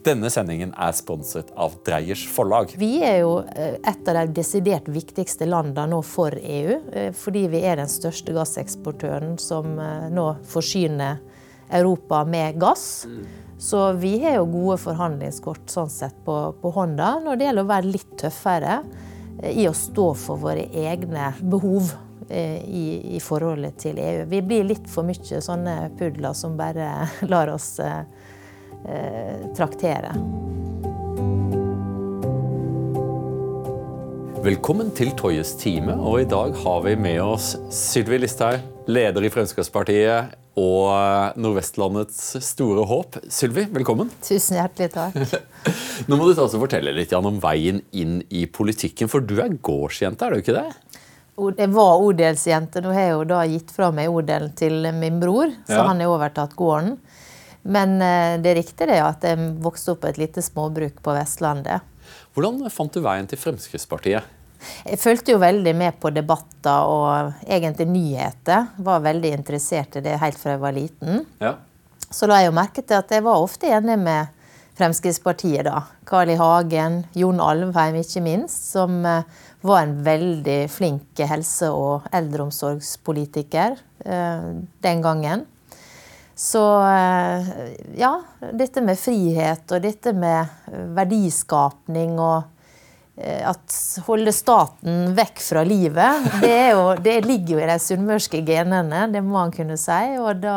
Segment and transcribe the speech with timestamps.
[0.00, 2.72] Denne sendingen er sponset av Dreyers forlag.
[2.80, 6.78] Vi er jo eh, et av de desidert viktigste landene nå for EU.
[6.92, 11.20] eh, Fordi vi er den største gasseksportøren som eh, nå forsyner
[11.68, 13.04] Europa med gass.
[13.60, 17.70] Så vi har jo gode forhandlingskort sånn sett på, på hånda når det gjelder å
[17.74, 18.78] være litt tøffere
[19.52, 21.92] i å stå for våre egne behov
[22.28, 22.86] eh, i,
[23.16, 24.24] i forholdet til EU.
[24.32, 26.88] Vi blir litt for mye sånne pudler som bare
[27.32, 27.74] lar oss
[29.56, 30.12] traktere.
[34.40, 39.30] Velkommen til Toyes time, og i dag har vi med oss Sylvi Listhaug, leder i
[39.32, 43.18] Fremskrittspartiet og Nordvestlandets store håp.
[43.28, 44.08] Sylvi, velkommen.
[44.24, 45.18] Tusen hjertelig takk.
[46.08, 49.36] Nå må du ta og fortelle litt Jan, om veien inn i politikken, for du
[49.44, 50.66] er gårdsjente, er du ikke det?
[51.60, 52.80] Jeg var odelsjente.
[52.84, 55.86] Nå har jeg jo da gitt fra meg odelen til min bror, så Ja.
[55.88, 56.96] han har overtatt gården.
[57.62, 61.14] Men eh, det er riktig det at jeg vokste opp på et lite småbruk på
[61.16, 61.86] Vestlandet.
[62.34, 64.36] Hvordan fant du veien til Fremskrittspartiet?
[64.84, 68.68] Jeg fulgte jo veldig med på debatter og egentlig nyheter.
[68.76, 71.24] Var veldig interessert i det helt fra jeg var liten.
[71.40, 71.54] Ja.
[72.10, 74.36] Så la jeg jo merke til at jeg var ofte enig med
[74.80, 75.84] Fremskrittspartiet da.
[76.08, 76.36] Carl I.
[76.40, 79.26] Hagen, Jon Alvheim ikke minst, som eh,
[79.66, 84.46] var en veldig flink helse- og eldreomsorgspolitiker eh,
[84.86, 85.44] den gangen.
[86.40, 87.48] Så eh,
[88.00, 88.14] ja,
[88.56, 92.46] dette med frihet og dette med verdiskapning og
[93.20, 98.40] eh, at holde staten vekk fra livet, det, jo, det ligger jo i de sunnmørske
[98.48, 100.00] genene, det må man kunne si.
[100.16, 100.56] Og da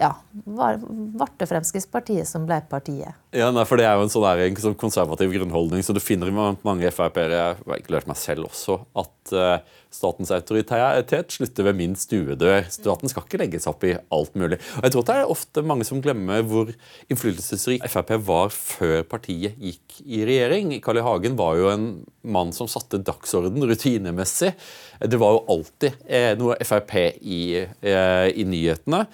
[0.00, 0.14] ja,
[0.48, 3.20] var, ble det Fremskrittspartiet som ble partiet.
[3.34, 6.30] Ja, nei, for Det er jo en sånn der, sånn konservativ grunnholdning, så du finner
[6.30, 9.58] mange Frp-ere, inkludert meg selv også, at eh,
[9.96, 12.66] statens autoritet slutter ved min stuedør.
[12.72, 14.58] Staten skal ikke legge seg opp i alt mulig.
[14.78, 16.72] Og jeg tror det er ofte mange som glemmer hvor
[17.10, 20.76] innflytelsesrik Frp var før partiet gikk i regjering.
[20.84, 21.06] Carl I.
[21.06, 21.88] Hagen var jo en
[22.26, 24.52] mann som satte dagsorden rutinemessig.
[25.00, 29.06] Det var jo alltid eh, noe Frp i, eh, i nyhetene.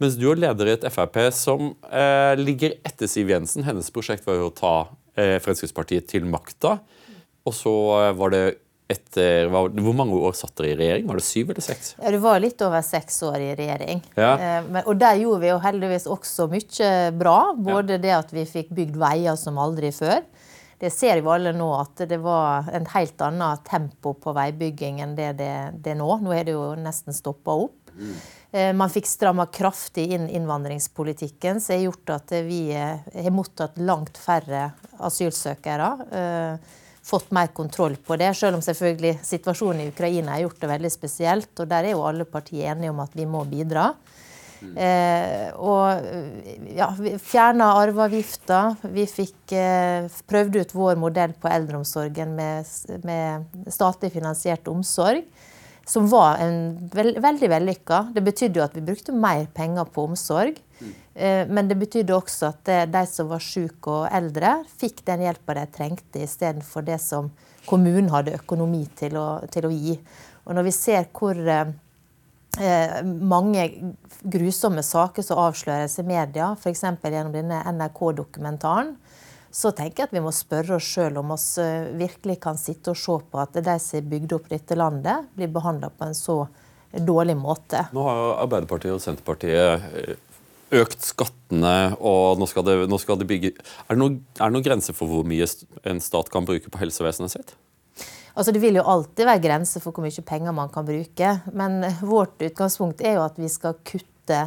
[0.00, 3.59] Mens du er leder i et Frp som eh, ligger etter Siv Jensen.
[3.66, 4.74] Hennes prosjekt var jo å ta
[5.14, 6.78] eh, Fremskrittspartiet til makta.
[7.46, 8.44] Og så eh, var det
[8.90, 11.04] etter Hvor mange år satt dere i regjering?
[11.06, 11.92] Var det syv eller seks?
[12.00, 14.00] Ja, Det var litt over seks år i regjering.
[14.18, 14.32] Ja.
[14.34, 17.36] Eh, men, og der gjorde vi jo heldigvis også mye bra.
[17.54, 20.24] Både det at vi fikk bygd veier som aldri før.
[20.80, 25.14] Det ser jo alle nå at det var en helt annet tempo på veibygging enn
[25.14, 25.52] det det,
[25.84, 26.08] det er nå.
[26.24, 27.92] Nå er det jo nesten stoppa opp.
[27.94, 33.78] Eh, Man fikk stramma kraftig inn innvandringspolitikken, som har gjort at vi eh, har mottatt
[33.78, 35.90] langt færre asylsøkere.
[36.10, 36.78] eh,
[37.10, 40.90] Fått mer kontroll på det, selv om selvfølgelig situasjonen i Ukraina har gjort det veldig
[40.92, 41.52] spesielt.
[41.62, 43.86] Og der er jo alle partier enige om at vi må bidra.
[44.60, 46.04] Eh, og
[46.76, 48.60] ja, vi fjerna arveavgifta.
[48.92, 52.68] Vi fikk eh, prøvd ut vår modell på eldreomsorgen med,
[53.06, 55.24] med statlig finansiert omsorg
[55.90, 56.58] som var en
[56.94, 58.00] veldig vellykka.
[58.14, 60.58] Det betydde jo at vi brukte mer penger på omsorg.
[60.80, 65.58] Eh, men det betydde også at de som var syke og eldre, fikk den hjelpa
[65.58, 67.32] de trengte, istedenfor det som
[67.68, 69.98] kommunen hadde økonomi til å, til å gi.
[70.46, 71.72] Og når vi ser hvor eh,
[72.58, 73.66] eh, mange
[74.20, 76.84] grusomme saker som avsløres i media, f.eks.
[77.04, 78.94] gjennom denne NRK-dokumentaren,
[79.50, 82.92] så tenker jeg at vi må spørre oss sjøl om oss eh, virkelig kan sitte
[82.92, 86.14] og se på at de som har bygd opp dette landet, blir behandla på en
[86.16, 86.44] så
[86.90, 87.86] dårlig måte.
[87.94, 90.14] Nå har jo Arbeiderpartiet og Senterpartiet eh,
[90.80, 94.54] økt skattene, og nå skal det, nå skal det bygge Er det noen er det
[94.54, 95.48] noen grenser for hvor mye
[95.90, 97.54] en stat kan bruke på helsevesenet sitt?
[98.38, 101.32] Altså Det vil jo alltid være grenser for hvor mye penger man kan bruke.
[101.52, 104.38] Men vårt utgangspunkt er jo at vi skal kutte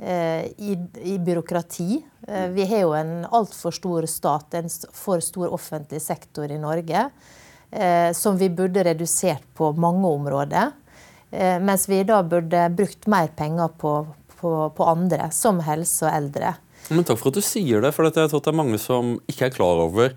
[0.00, 1.98] i, i byråkrati.
[2.28, 7.10] Eh, vi har jo en altfor stor stat, en for stor offentlig sektor i Norge,
[7.70, 10.72] eh, som vi burde redusert på mange områder.
[11.30, 14.06] Eh, mens vi da burde brukt mer penger på,
[14.40, 16.54] på, på andre, som helse og eldre.
[16.90, 19.46] Men Takk for at du sier det, for jeg tror det er mange som ikke
[19.46, 20.14] er klar over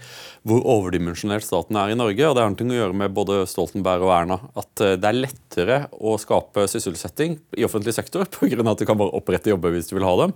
[0.47, 2.25] hvor overdimensjonert staten er i Norge.
[2.25, 4.39] og Det har noe å gjøre med både Stoltenberg og Erna.
[4.57, 8.57] At eh, det er lettere å skape sysselsetting i offentlig sektor pga.
[8.63, 10.33] at du kan bare opprette jobber hvis du vil ha dem.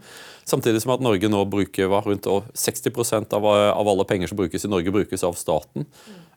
[0.47, 4.71] Samtidig som at Norge nå bruker rundt 60% av, av alle penger som brukes i
[4.71, 5.89] Norge, brukes av staten.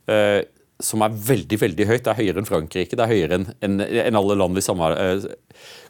[0.09, 0.41] Eh,
[0.85, 2.03] som er veldig veldig høyt.
[2.05, 5.35] Det er høyere enn Frankrike, det er høyere enn enn- enn alle land vi samarbeider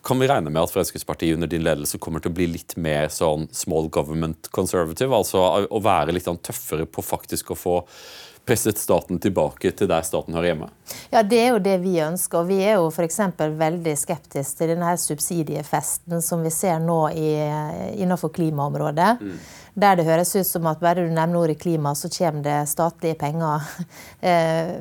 [0.06, 3.08] Kan vi regne med at Fremskrittspartiet under din ledelse kommer til å bli litt mer
[3.12, 5.12] sånn small government conservative?
[5.12, 7.76] Altså å være litt sånn tøffere på faktisk å få
[8.46, 10.68] presset staten tilbake til der staten hører hjemme?
[11.12, 12.38] Ja, Det er jo det vi ønsker.
[12.38, 13.20] og Vi er jo f.eks.
[13.38, 17.30] veldig skeptiske til denne subsidiefesten som vi ser nå i,
[18.02, 19.20] innenfor klimaområdet.
[19.20, 19.38] Mm.
[19.80, 23.18] Der det høres ut som at bare du nevner ordet klima, så kommer det statlige
[23.18, 23.62] penger
[24.20, 24.72] eh,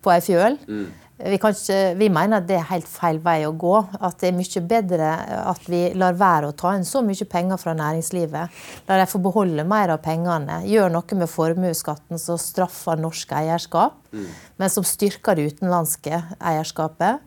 [0.00, 0.58] på ei fjøl.
[0.66, 0.86] Mm.
[1.14, 3.74] Vi, ikke, vi, mener at det er helt feil vei å gå.
[4.02, 5.10] At det er mye bedre
[5.44, 8.60] at vi lar være å ta inn så mye penger fra næringslivet.
[8.88, 10.64] La de få beholde mer av pengene.
[10.66, 14.28] Gjør noe med formuesskatten som straffer norsk eierskap, mm.
[14.58, 17.22] men som styrker det utenlandske eierskapet.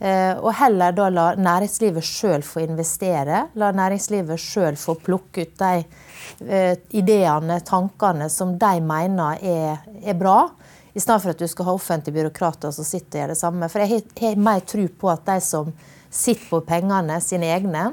[0.00, 3.46] Eh, og heller da la næringslivet sjøl få investere.
[3.60, 5.84] La næringslivet sjøl få plukke ut de
[6.44, 10.42] eh, ideene, tankene, som de mener er, er bra
[10.92, 13.70] i stedet for at du skal ha offentlige byråkrater som sitter og gjør det samme.
[13.72, 15.72] For jeg har mer tro på at de som
[16.10, 17.90] sitter på pengene, sine egne,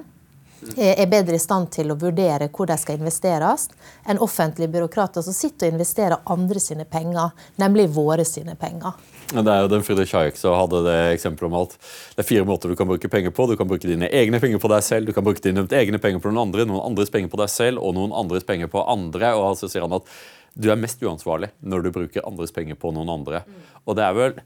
[0.75, 3.67] er bedre i stand til å vurdere hvor de skal investeres,
[4.09, 8.97] enn offentlige byråkrater som sitter og investerer andre sine penger, nemlig våre sine penger.
[9.27, 11.75] Det er jo den Friedrich Hayek som hadde det eksempelet om at
[12.15, 13.47] det er fire måter du kan bruke penger på.
[13.49, 16.23] Du kan bruke dine egne penger på deg selv, du kan bruke dine egne penger
[16.23, 19.35] på noen andre, noen andres penger på deg selv og noen andres penger på andre.
[19.35, 20.07] og så sier han at
[20.57, 23.43] du er mest uansvarlig når du bruker andres penger på noen andre.
[23.85, 24.39] Og det er vel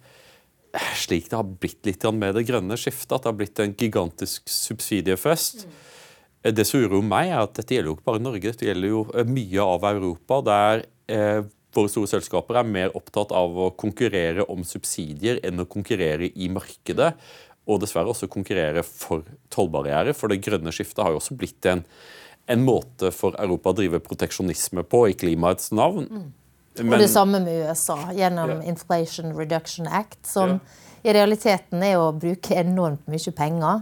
[0.96, 4.48] slik det har blitt litt med det grønne skiftet, at det har blitt en gigantisk
[4.52, 5.66] subsidiefest.
[5.66, 5.80] Mm.
[6.58, 9.02] Det som uroer meg, er at dette gjelder jo ikke bare Norge, dette gjelder jo
[9.14, 10.40] eh, mye av Europa.
[10.48, 11.44] der eh,
[11.76, 16.50] våre store selskaper er mer opptatt av å konkurrere om subsidier enn å konkurrere i
[16.52, 17.14] markedet.
[17.70, 19.24] Og dessverre også konkurrere for
[19.54, 21.86] tollbarrierer, for det grønne skiftet har jo også blitt en
[22.52, 26.08] en måte for Europa å drive proteksjonisme på i klimaets navn.
[26.12, 26.30] Mm.
[26.80, 28.62] Men, og det samme med USA, gjennom ja.
[28.72, 30.60] Inflation Reduction Act, som ja.
[31.04, 33.82] i realiteten er å bruke enormt mye penger.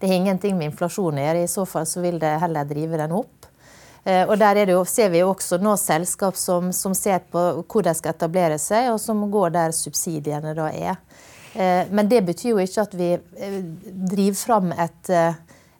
[0.00, 3.02] Det har ingenting med inflasjon å gjøre, i så fall så vil det heller drive
[3.02, 3.50] den opp.
[4.04, 7.84] Eh, og der jo, ser vi jo også nå selskap som, som, ser på hvor
[7.84, 10.96] de skal etablere seg, og som går der subsidiene da er.
[11.52, 15.12] Eh, men det betyr jo ikke at vi eh, driver fram et,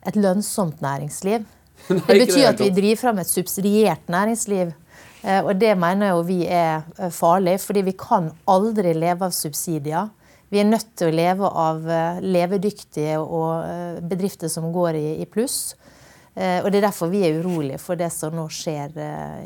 [0.05, 1.47] et lønnsomt næringsliv.
[1.99, 4.71] Det betyr at vi driver fram et subsidiert næringsliv.
[5.21, 9.35] Eh, og det mener jo vi er eh, farlig, fordi vi kan aldri leve av
[9.35, 10.09] subsidier.
[10.51, 15.75] Vi er nødt til å leve av eh, levedyktige og bedrifter som går i pluss.
[16.31, 18.93] Og Det er derfor vi er urolige for det som nå skjer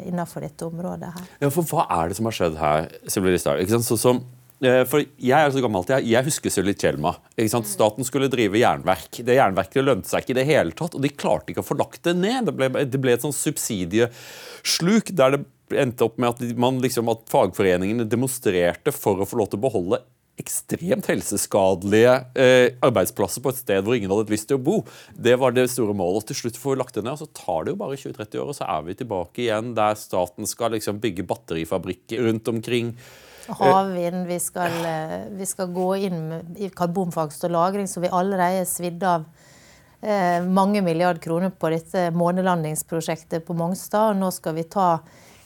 [0.06, 1.10] innenfor dette området.
[1.16, 1.24] her.
[1.42, 2.86] Ja, for Hva er det som har skjedd her?
[3.10, 4.35] Ikke Sånn som Eh,
[4.90, 7.12] for Jeg er så gammel at jeg, jeg husker Sulitjelma.
[7.68, 9.20] Staten skulle drive jernverk.
[9.28, 11.78] Det Jernverket lønte seg ikke i det hele tatt, og de klarte ikke å få
[11.80, 12.48] lagt det ned.
[12.48, 15.44] Det ble, det ble et sånn subsidiesluk der det
[15.82, 19.66] endte opp med at, man, liksom, at fagforeningene demonstrerte for å få lov til å
[19.66, 20.02] beholde
[20.40, 24.82] ekstremt helseskadelige eh, arbeidsplasser på et sted hvor ingen hadde lyst til å bo.
[25.16, 26.24] Det var det store målet.
[26.24, 28.42] og Til slutt får vi lagt det ned, og så tar det jo bare 20-30
[28.42, 32.92] år, og så er vi tilbake igjen der staten skal liksom bygge batterifabrikker rundt omkring.
[33.48, 34.26] Havvind.
[34.28, 39.04] Vi eh, vi skal gå inn i karbonfangst og -lagring, så vi allerede er svidd
[39.04, 39.26] av
[40.02, 44.10] eh, mange milliard kroner på dette månelandingsprosjektet på Mongstad.
[44.10, 45.00] Og nå skal vi ta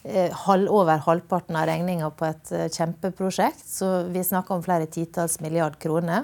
[0.03, 3.67] eh, halv, over halvparten av regninga på et kjempeprosjekt.
[3.67, 6.23] Så vi snakker om flere titalls milliard kroner.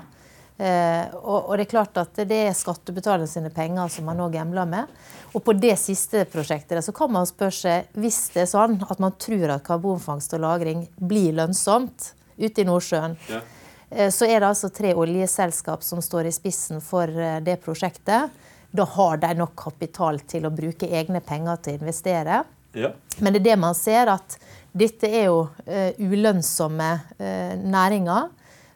[0.57, 4.29] Eh, og, og, det er klart at det er skattebetalerne sine penger som man nå
[4.31, 4.91] gambler med.
[5.35, 9.01] Og på det siste prosjektet så kan man spørre seg, hvis det er sånn at
[9.03, 13.41] man tror at karbonfangst og -lagring blir lønnsomt ute i Nordsjøen, ja.
[13.89, 18.31] eh, så er det altså tre oljeselskap som står i spissen for eh, det prosjektet.
[18.71, 22.43] Da har de nok kapital til å bruke egne penger til å investere.
[22.75, 22.91] Ja.
[23.19, 24.39] Men det er det man ser, at
[24.75, 28.27] dette er jo uh, ulønnsomme uh, næringer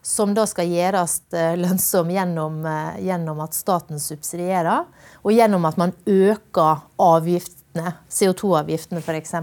[0.02, 4.86] som da skal gjøres eh, lønnsom gjennom, eh, gjennom, at staten subsidierer,
[5.20, 9.34] og gjennom at man øker avgiftene, CO2-avgiftene f.eks.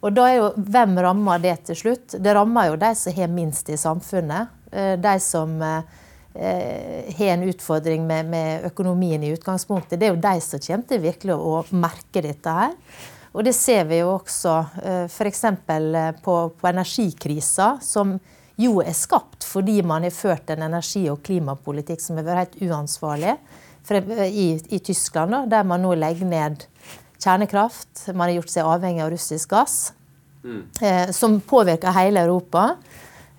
[0.00, 2.16] Og da er jo, Hvem rammer det til slutt?
[2.16, 4.56] Det rammer jo de som har minst i samfunnet.
[4.72, 9.98] Eh, de som har en utfordring med, med, økonomien i utgangspunktet.
[9.98, 12.76] Det er jo de som kommer til virkelig å merke dette her.
[13.34, 14.52] Og det ser vi jo også
[15.10, 15.42] f.eks.
[16.22, 18.14] på, på energikrisa, som
[18.60, 22.70] jo er skapt fordi man har ført en energi- og klimapolitikk som har vært helt
[22.70, 23.36] uansvarlig
[23.90, 26.66] i, i Tyskland, da, der man nå legger ned
[27.20, 28.10] kjernekraft.
[28.12, 29.76] Man har gjort seg avhengig av russisk gass,
[30.44, 30.60] mm.
[30.82, 32.74] eh, som påvirker hele Europa.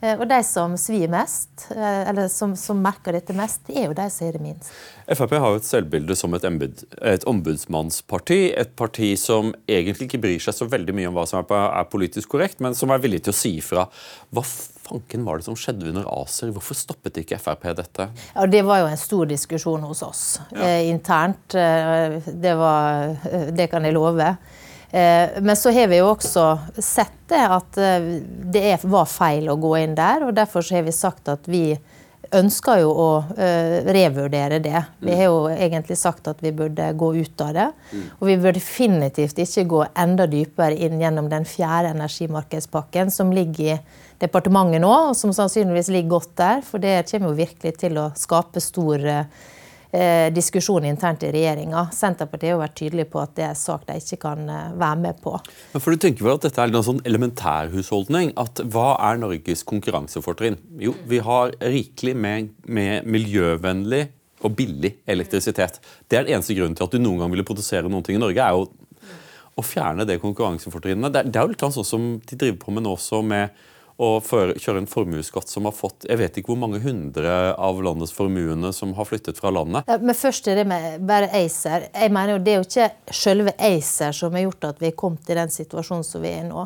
[0.01, 3.97] Eh, og de som svir mest, eh, eller som, som, merker dette mest, er jo
[3.97, 4.71] de som er det minst.
[5.11, 8.41] Frp har jo et selvbilde som et, embud, et, ombudsmannsparti.
[8.57, 11.89] Et parti som egentlig ikke bryr seg så veldig mye om hva som er, er
[11.91, 13.85] politisk korrekt, men som er villig til å si ifra.
[14.33, 16.49] Hva fanken var det som skjedde under ACER?
[16.55, 18.09] Hvorfor stoppet ikke Frp dette?
[18.33, 20.65] Ja, Det var jo en stor diskusjon hos oss ja.
[20.65, 21.53] eh, internt.
[21.53, 23.13] Eh, det, var,
[23.53, 24.33] det kan jeg love.
[24.91, 26.43] Men så har vi jo også
[26.83, 27.77] sett det at
[28.51, 30.25] det var feil å gå inn der.
[30.27, 31.77] og Derfor har vi sagt at vi
[32.35, 34.79] ønsker jo å uh, revurdere det.
[35.03, 37.67] Vi har jo egentlig sagt at vi burde gå ut av det.
[38.19, 43.75] Og vi bør definitivt ikke gå enda dypere inn gjennom den fjerde energimarkedspakken som ligger
[43.75, 43.79] i
[44.21, 46.61] departementet nå, og som sannsynligvis ligger godt der.
[46.65, 49.49] For det kommer jo virkelig til å skape stor eh,
[50.31, 51.87] diskusjon internt i regjeringa.
[51.91, 54.99] Senterpartiet har vært tydelig på at det er en sak de ikke kan eh, være
[55.03, 55.35] med på.
[55.73, 58.33] Men for du tenker vel at dette er en sånn elementærhusholdning?
[58.39, 60.59] at Hva er Norges konkurransefortrinn?
[60.79, 64.05] Jo, vi har rikelig med, med miljøvennlig
[64.41, 65.81] og billig elektrisitet.
[66.09, 68.23] Det er den eneste grunnen til at du noen gang ville produsere noen ting i
[68.23, 68.41] Norge.
[68.41, 68.69] er jo
[69.59, 71.13] å fjerne det konkurransefortrinnet.
[71.13, 73.51] Det er jo litt sånn som de driver på med nå også med
[74.01, 78.13] og kjøre en formuesskatt som har fått Jeg vet ikke hvor mange hundre av landets
[78.15, 79.85] formuene som har flyttet fra landet.
[79.89, 81.89] Ja, men først er det med bare ACER.
[81.93, 84.97] Jeg mener jo Det er jo ikke selve ACER som har gjort at vi er
[84.97, 86.65] kommet i den situasjonen som vi er i nå.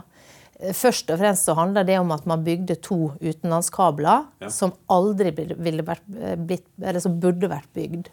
[0.56, 4.50] Først og fremst så handler det om at man bygde to utenlandskabler ja.
[4.54, 6.06] som aldri ville vært,
[6.40, 8.08] blitt, eller som burde vært bygd.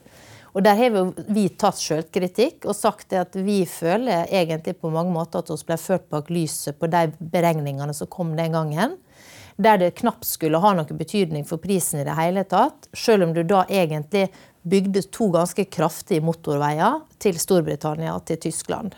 [0.53, 5.41] Og Der har vi tatt sjølkritikk og sagt at vi føler egentlig på mange måter
[5.41, 8.99] at vi ble ført bak lyset på de beregningene som kom den gangen
[9.57, 13.35] der det knapt skulle ha noen betydning for prisen i det hele tatt, selv om
[13.37, 14.29] du da egentlig
[14.63, 18.95] bygde to ganske kraftige motorveier til Storbritannia og til Tyskland.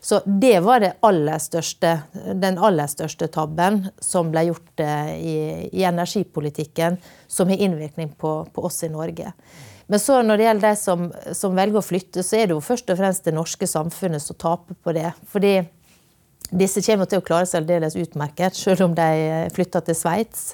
[0.00, 1.90] Så det var det aller største,
[2.34, 5.38] den aller største tabben som ble gjort eh, i,
[5.72, 9.32] i energipolitikken, som har innvirkning på, på, oss i Norge.
[9.88, 12.64] Men så når det gjelder de som, som velger å flytte, så er det jo
[12.64, 15.10] først og fremst det norske samfunnet som taper på det.
[15.32, 15.54] Fordi
[16.48, 20.52] disse kommer til å klare seg aldeles utmerket, selv om de flytter til Sveits.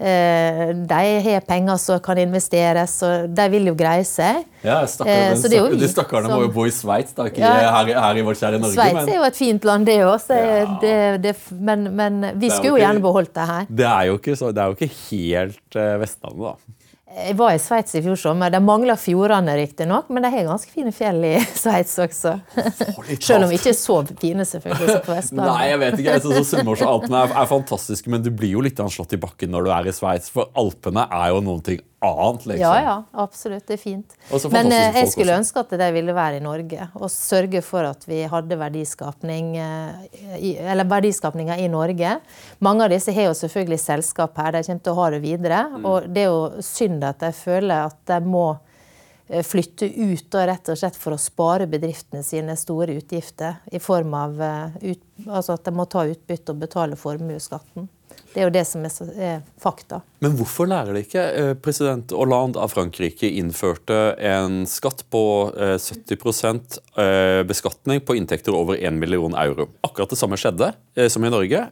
[0.00, 4.46] Eh, de har penger som kan investeres, og de vil jo greie seg.
[4.64, 8.24] Ja, stakkar, eh, De stakkarene må jo bo i Sveits, ikke ja, her, her, i
[8.24, 8.78] vårt kjære Norge.
[8.78, 9.10] Sveits men...
[9.12, 10.24] er jo et fint land, det òg.
[10.32, 11.34] Ja.
[11.52, 13.68] Men, men, vi skulle jo gjerne beholdt det her.
[13.68, 16.79] Det er jo ikke, så, det er jo ikke helt Vestlandet, da.
[17.10, 18.52] Jeg var i Sveits i fjor sommer.
[18.54, 22.36] De mangler fjordene riktignok, men de har ganske fine fjell i Sveits også.
[23.18, 25.50] Selv om ikke er så fine selvfølgelig som på Vestlandet.
[25.50, 26.14] Nei, jeg vet ikke.
[26.14, 29.20] Jeg synes Sunnmørs og Alpene er, er, fantastiske, men du blir jo litt slått i
[29.20, 30.30] bakken når du er i Sveits.
[30.30, 32.60] For Alpene er jo noen ting annet, liksom.
[32.60, 33.66] Ja, ja, absolutt.
[33.66, 34.14] Det er fint.
[34.52, 38.06] Men eh, jeg skulle ønske at de ville være i Norge og sørge for at
[38.08, 42.16] vi hadde verdiskapning, eh, eller verdiskapninga i Norge.
[42.64, 45.60] Mange av disse har jo selvfølgelig selskap her, de kommer til å ha det videre.
[45.76, 45.86] Mm.
[45.92, 48.46] Og det er jo synd at de føler at de må
[49.28, 53.82] eh, flytte ut og rett og slett for å spare bedriftene sine store utgifter i
[53.82, 54.40] form av
[54.80, 57.92] ut, altså at de må ta utbytte og betale formuesskatten.
[58.30, 60.00] Det er jo det som er, er, fakta.
[60.22, 61.22] Men hvorfor lærer de ikke?
[61.40, 63.98] Eh, president Hollande av Frankrike innførte
[64.30, 66.60] en skatt på 70 eh,
[67.02, 69.66] eh, beskatning på inntekter over 1 million euro.
[69.86, 70.72] Akkurat det samme skjedde
[71.10, 71.66] som i Norge.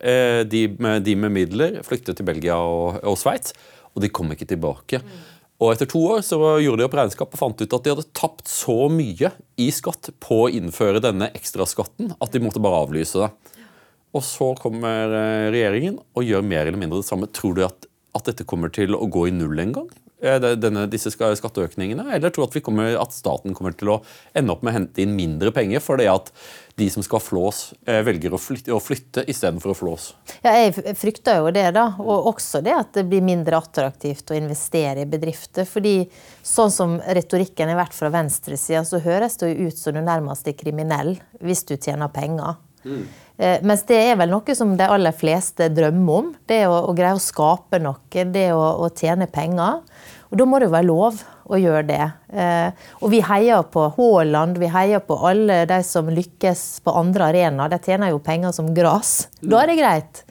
[0.50, 3.54] De med, de med midler flyktet til Belgia og, og Sveits,
[3.94, 5.02] og de kom ikke tilbake.
[5.02, 5.18] Mm.
[5.58, 8.06] Og Etter to år så gjorde de opp regnskap og fant ut at de hadde
[8.14, 13.24] tapt så mye i skatt på å innføre denne ekstraskatten at de måtte bare avlyse
[13.24, 13.56] det.
[14.16, 17.28] Og så kommer eh, regjeringen og gjør mer eller mindre det samme.
[17.34, 19.90] Tror du at, at dette kommer til å gå i null en gang?
[20.18, 24.00] Eh, denne, disse skatteøkningene, Eller tror du at, kommer, at, staten kommer til å
[24.34, 26.32] ende opp med å hente inn mindre penger fordi at
[26.78, 30.08] de som skal flås, eh, velger å flytte, å flytte istedenfor å flås?
[30.42, 31.86] Ja, Jeg frykter jo det, da.
[32.02, 35.64] Og også det at det blir mindre attraktivt å investere i bedrifter.
[35.64, 36.10] fordi
[36.42, 40.48] sånn som retorikken har vært fra venstresida, så høres det jo ut som du nærmest
[40.48, 42.56] er kriminell hvis du tjener penger.
[42.88, 43.08] Mm.
[43.62, 46.30] Mens det er vel noe som de aller fleste drømmer om.
[46.50, 49.84] Det å, å greie å skape noe, det å, å, tjene penger.
[50.28, 52.08] Og da må det jo være lov å gjøre det.
[52.34, 57.30] Eh, og vi heier på Haaland, vi heier på alle de som lykkes på andre
[57.30, 57.70] arenaer.
[57.72, 59.28] De tjener jo penger som gras.
[59.40, 60.24] Da er det greit.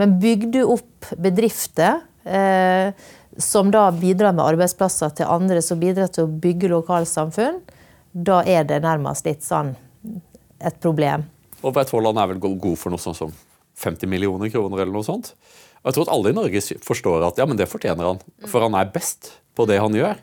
[0.00, 2.94] Men bygger du opp bedrifter eh,
[3.36, 7.60] som da bidrar med arbeidsplasser til andre, som bidrar til å bygge lokalsamfunn,
[8.12, 9.74] da er det nærmest litt sånn
[10.62, 11.24] et problem.
[11.62, 13.32] Og Braut Haaland er vel god for noe sånt som
[13.82, 15.32] 50 millioner kroner eller noe sånt.
[15.82, 18.62] Og jeg tror at alle i Norge forstår at ja, men det fortjener han, for
[18.62, 20.20] han er best på det han gjør.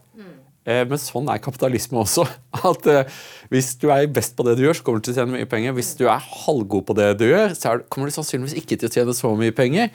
[0.69, 2.25] Eh, men sånn er kapitalisme også.
[2.71, 3.19] At eh,
[3.51, 5.49] Hvis du er best på det du gjør, så kommer du til å tjene mye
[5.49, 5.75] penger.
[5.77, 8.93] Hvis du er halvgod på det du gjør, så kommer du sannsynligvis ikke til å
[8.97, 9.89] tjene så mye penger.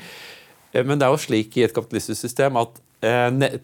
[0.72, 2.80] Eh, men det er jo slik i et kapitalistisk system at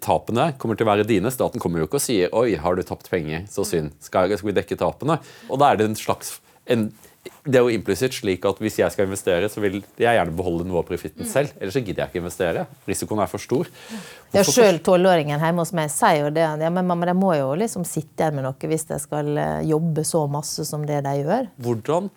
[0.05, 1.31] tapene kommer til å være dine.
[1.33, 4.53] Staten kommer jo ikke og sier 'oi, har du tapt penger, så synd, skal, vi
[4.53, 5.17] dekke tapene'?
[5.49, 6.35] Og da er det en slags
[6.69, 10.37] en det er jo implisitt slik at Hvis jeg skal investere, så vil jeg gjerne
[10.37, 11.53] beholde noe av profitten selv.
[11.61, 12.65] Ellers så gidder jeg ikke investere.
[12.89, 13.69] Risikoen er for stor.
[14.33, 16.45] Ja, Sjøl tolvåringen hjemme hos meg sier jo det.
[16.45, 19.69] Ja, men mamma, de må jo liksom sitte igjen med noe hvis de skal eh,
[19.69, 21.49] jobbe så masse som det de gjør.
[21.61, 22.11] Hvordan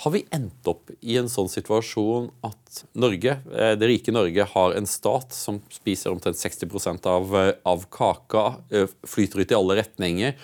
[0.00, 4.76] Har vi endt opp i en sånn situasjon at Norge, eh, det rike Norge har
[4.76, 8.46] en stat som spiser omtrent 60 av, eh, av kaka,
[9.04, 10.36] flyter ut i alle retninger,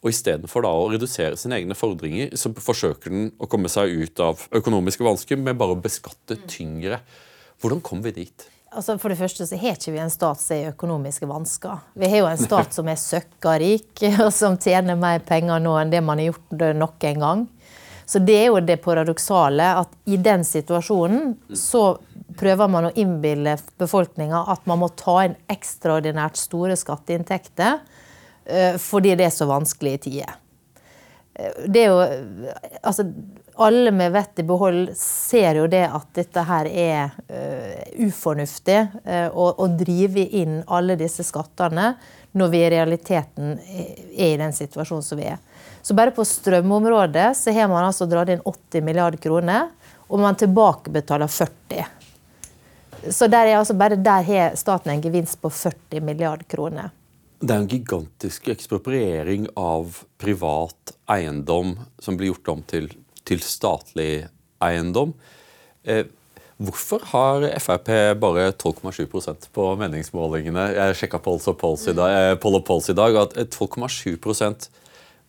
[0.00, 4.46] og istedenfor å redusere sine egne fordringer, så forsøker den å komme seg ut av
[4.56, 7.02] økonomiske vansker med bare å beskatte tyngre.
[7.60, 8.46] Hvordan kom vi dit?
[8.70, 11.80] Altså for det første så har ikke vi en stat som er i økonomiske vansker.
[11.98, 13.92] Vi har jo en stat som er søkkarik,
[14.24, 17.48] og som tjener mer penger nå enn det man har gjort noen gang.
[18.10, 21.92] Så det er jo det paradoksale at i den situasjonen så
[22.40, 27.78] prøver man å innbille befolkninga at man må ta inn ekstraordinært store skatteinntekter
[28.82, 30.38] fordi det er så vanskelige tider.
[31.40, 32.00] Eh, det er jo
[32.82, 33.04] Altså,
[33.60, 38.78] alle med vett i behold ser jo det at dette her er uh, ufornuftig.
[39.04, 41.90] Uh, å, drive inn alle disse skattene
[42.32, 45.36] når vi i realiteten er i den situasjonen som vi er.
[45.82, 49.68] Så bare på strømområdet så har man altså dratt inn 80 milliarder kroner,
[50.08, 51.84] og man tilbakebetaler 40.
[53.12, 56.94] Så der er altså bare der har staten en gevinst på 40 milliarder kroner.
[57.40, 62.90] Det er en gigantisk ekspropriering av privat eiendom som blir gjort om til,
[63.24, 64.26] til statlig
[64.60, 65.14] eiendom.
[65.88, 66.04] Eh,
[66.60, 67.88] hvorfor har Frp
[68.20, 70.66] bare 12,7% på meningsmålingene?
[70.76, 74.68] Jeg sjekka Polls og Polls i dag, eh, Poll og Polls i dag at 12,7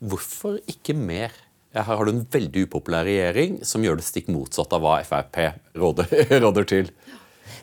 [0.04, 1.32] Hvorfor ikke mer?
[1.72, 5.46] Her har du en veldig upopulær regjering som gjør det stikk motsatt av hva Frp
[5.80, 6.12] råder,
[6.44, 6.92] råder til.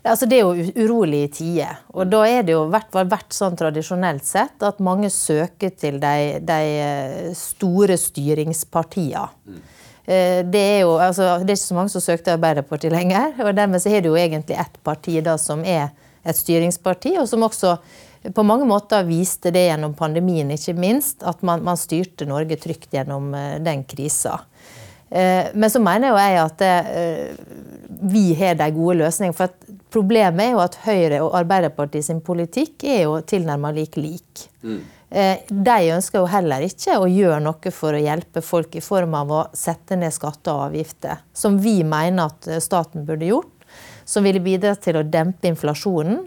[0.05, 1.81] Altså, det er jo urolige tider.
[1.95, 6.39] Og da er det jo vært, vært sånn tradisjonelt sett at mange søker til de,
[6.45, 9.27] de eh, store styringspartiene.
[9.49, 9.67] Mm.
[10.09, 13.35] Det er jo altså, det er ikke så mange som søkte Arbeiderpartiet lenger.
[13.45, 15.91] og Dermed så er det jo egentlig ett parti da som er
[16.25, 17.75] et styringsparti, og som også
[18.33, 22.97] på mange måter viste det gjennom pandemien, ikke minst, at man, man styrte Norge trygt
[22.97, 24.39] gjennom uh, den krisa.
[25.09, 26.73] Men så mener jo jeg at det,
[28.13, 29.37] vi har de gode løsningene.
[29.37, 29.49] For
[29.93, 34.47] problemet er jo at Høyre og Arbeiderpartiet sin politikk er jo tilnærmet lik lik.
[34.63, 34.81] Mm.
[35.09, 39.31] De ønsker jo heller ikke å gjøre noe for å hjelpe folk i form av
[39.33, 43.55] å sette ned skatter og avgifter, som vi mener at staten burde gjort.
[44.09, 46.27] Som ville bidra til å dempe inflasjonen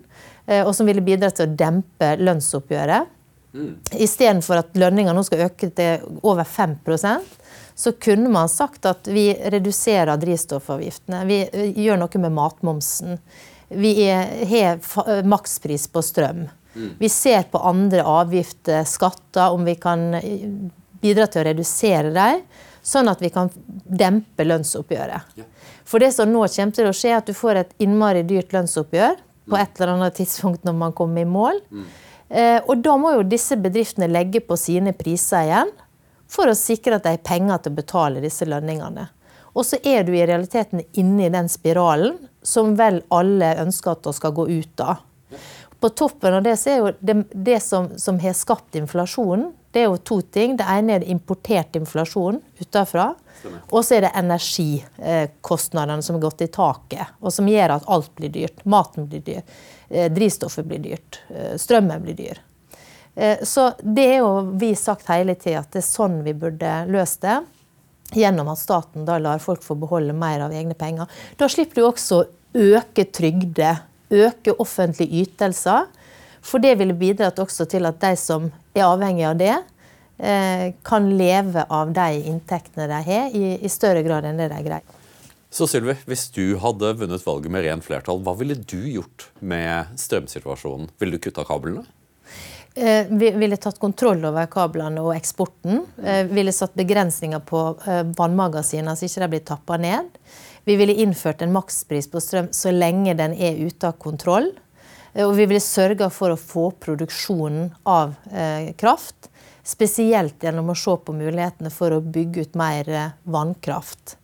[0.52, 3.18] Eh, og som ville bidra til å dempe lønnsoppgjøret.
[3.52, 3.72] Mm.
[4.00, 7.40] Istedenfor at lønninga nå skal øke til over 5%
[7.82, 11.24] så kunne man sagt at vi reduserer drivstoffavgiftene.
[11.28, 13.20] Vi eh, gjør noe med matmomsen.
[13.72, 16.48] Vi har makspris på strøm.
[16.76, 16.90] Mm.
[17.00, 20.48] Vi ser på andre avgifter, skatter, om vi kan eh,
[21.02, 22.46] bidra til å redusere dem,
[22.82, 23.52] sånn at vi kan
[23.84, 25.42] dempe lønnsoppgjøret.
[25.86, 28.56] For det som nå kommer til å skje, er at du får et innmari dyrt
[28.56, 29.20] lønnsoppgjør
[29.52, 31.60] på et eller annet tidspunkt når man kommer i mål.
[31.72, 31.88] Mm.
[32.30, 35.74] Eh, og da må jo disse bedriftene legge på sine priser igjen
[36.32, 39.10] for å sikre at de har penger til å betale disse lønningene.
[39.52, 44.08] Og så er du i realiteten inne i den spiralen som vel alle ønsker at
[44.08, 45.02] vi skal gå ut av.
[45.82, 49.82] På toppen av det så er jo det, det som, som, har skapt inflasjonen, det
[49.82, 50.54] er jo to ting.
[50.60, 53.08] Det ene er importert inflasjon utenfra.
[53.72, 58.12] Og så er det energikostnadene som har gått i taket, og som gjør at alt
[58.20, 58.62] blir dyrt.
[58.70, 59.42] Maten blir dyr,
[59.90, 62.44] eh, drivstoffet blir dyrt, eh, strømmen blir dyr.
[63.16, 66.86] Eh, så det er jo vi sagt hele tida at det er sånn vi burde
[66.92, 67.40] løst det.
[68.12, 71.08] Gjennom at staten da lar folk få beholde mer av egne penger.
[71.40, 72.24] Da slipper du også
[72.58, 75.88] øke trygder, øke offentlige ytelser.
[76.44, 79.56] For det ville bidratt også til at de som er avhengig av det,
[80.22, 85.00] Eh, kan leve av de inntektene de har, i større grad enn det de greier.
[85.52, 89.98] Så Sylvi, Hvis du hadde vunnet valget med rent flertall, hva ville du gjort med
[89.98, 90.92] strømsituasjonen?
[91.02, 91.88] Ville du kutta kablene?
[92.76, 95.84] Eh, vi ville tatt kontroll over kablene og eksporten.
[96.04, 100.08] Eh, ville satt begrensninger på eh, vannmagasinene så ikke de blir tappa ned.
[100.64, 104.54] Vi ville innført en makspris på strøm så lenge den er ute av kontroll.
[105.14, 109.28] Eh, og vi ville sørga for å få produksjonen av eh, kraft
[109.62, 114.16] Spesielt gjennom å se på mulighetene for å bygge ut mer eh, vannkraft.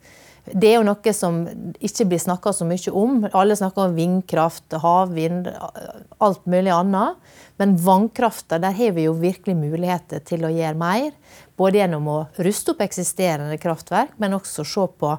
[0.48, 1.42] Det er jo noe som
[1.84, 3.20] ikke blir snakka så mye om.
[3.36, 5.50] Alle snakker om vindkraft, havvind,
[6.24, 7.20] alt mulig annet.
[7.58, 11.12] Men vannkrafta, der har vi jo virkelig muligheter til å gjøre mer.
[11.58, 15.14] Både gjennom å ruste opp eksisterende kraftverk, men også se på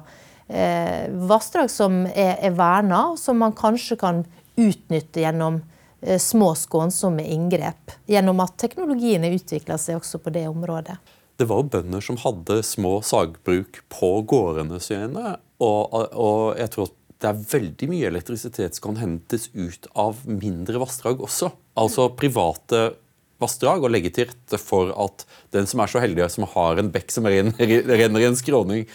[0.47, 4.23] eh, vassdrag som er, er verna, som man kanskje kan
[4.59, 5.59] utnytte gjennom
[6.01, 7.91] Eh, små, skånsomme inngrep.
[8.05, 10.95] Gjennom at teknologiene utvikler seg også på det området.
[11.39, 15.35] Det var jo bønder som hadde små sagbruk på gårdene sine.
[15.59, 20.79] Og, og jeg tror det er veldig mye elektrisitet som kan hentes ut av mindre
[20.79, 21.51] vassdrag også.
[21.79, 22.93] Altså private
[23.39, 26.91] vassdrag, og legge til rette for at den som er så heldig som har en
[26.91, 28.85] bekk som renner i en skråning,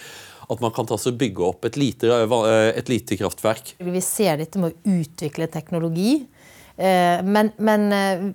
[0.45, 3.77] at man kan bygge opp et lite, eh, et lite kraftverk.
[3.79, 6.27] Vi ser dette med å utvikle teknologi.
[6.77, 8.35] Eh, men, men,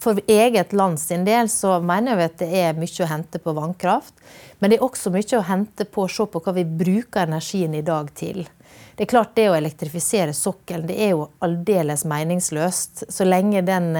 [0.00, 3.52] for eget land sin del så mener vi at det er mye å hente på
[3.56, 4.14] vannkraft.
[4.60, 7.74] Men det er også mye å hente på å se på hva vi bruker energien
[7.76, 8.46] i dag til.
[8.94, 13.06] Det er klart det å elektrifisere sokkelen det er jo aldeles meningsløst.
[13.10, 13.90] Så lenge den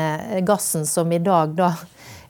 [0.47, 1.73] gassen som i dag da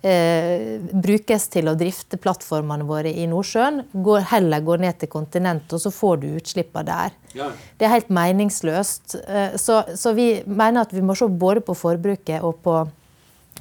[0.04, 5.76] eh, brukes til å drifte plattformene våre i Nordsjøen, går, heller går ned til kontinentet,
[5.76, 7.14] og så får du utslippene der.
[7.34, 7.50] Ja.
[7.78, 9.16] Det er helt meningsløst.
[9.24, 12.80] Eh, så, så, vi mener at vi må se både på forbruket og på,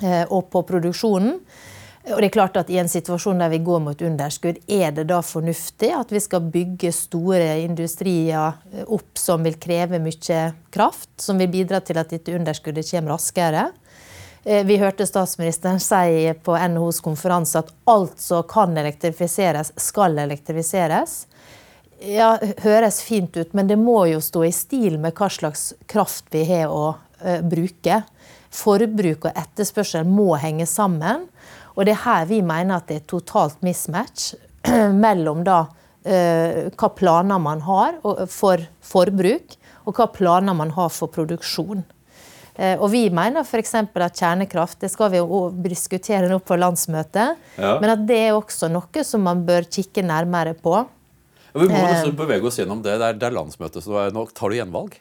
[0.02, 1.39] eh, og på produksjonen.
[2.04, 5.06] Og det er klart at I en situasjon der vi går mot underskudd, er det
[5.08, 8.58] da fornuftig at vi skal bygge store industrier
[8.92, 10.42] opp som vil kreve mye
[10.74, 13.70] kraft, som vil bidra til at dette underskuddet kommer raskere?
[14.44, 21.22] Eh, vi hørte statsministeren si på NHOs konferanse at alt som kan elektrifiseres, skal elektrifiseres.
[22.04, 26.28] Ja, Høres fint ut, men det må jo stå i stil med hva slags kraft
[26.36, 28.02] vi har å uh, bruke.
[28.52, 31.30] Forbruk og etterspørsel må henge sammen.
[31.73, 34.33] Og det er her vi mener at det er totalt mismatch
[35.05, 37.99] mellom da uh, hva planer man har
[38.31, 41.83] for forbruk, og hva planer man har for produksjon.
[42.53, 43.73] Eh, og vi mener f.eks.
[43.81, 47.71] at kjernekraft det skal vi jo diskutere nå på landsmøtet, ja.
[47.81, 50.75] men at det er også noe som man bør kikke nærmere på.
[51.49, 52.99] Ja, vi må eh, bevege oss gjennom det.
[53.01, 54.99] Det er, det er landsmøtet, så nå tar du gjenvalg?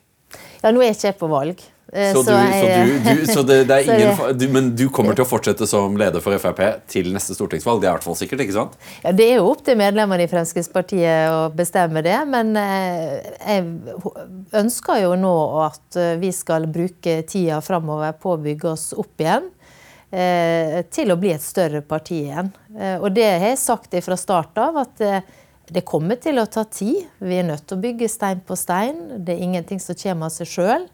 [0.62, 1.60] Ja, nå er jeg ikke på valg.
[1.92, 5.28] Eh, så, jeg, du, du, så det, det, ingen, du, Men du kommer til å
[5.28, 7.82] fortsette som leder for Frp til neste stortingsvalg?
[7.82, 8.78] Det er i hvert fall sikkert, ikke sant?
[9.02, 12.16] Ja, Det er jo opp til medlemmene i Fremskrittspartiet å bestemme det.
[12.32, 13.66] Men eh, jeg
[14.62, 15.34] ønsker jo nå
[15.66, 19.52] at eh, vi skal bruke tida framover på å bygge oss opp igjen.
[20.12, 22.50] Til å bli et større parti igjen.
[23.00, 24.82] Og det har jeg sagt fra start av.
[24.82, 25.00] at
[25.72, 27.06] det kommer til å ta tid.
[27.16, 28.98] Vi er nødt til å bygge stein på stein.
[29.24, 30.84] Det er ingenting som kommer av seg sjøl.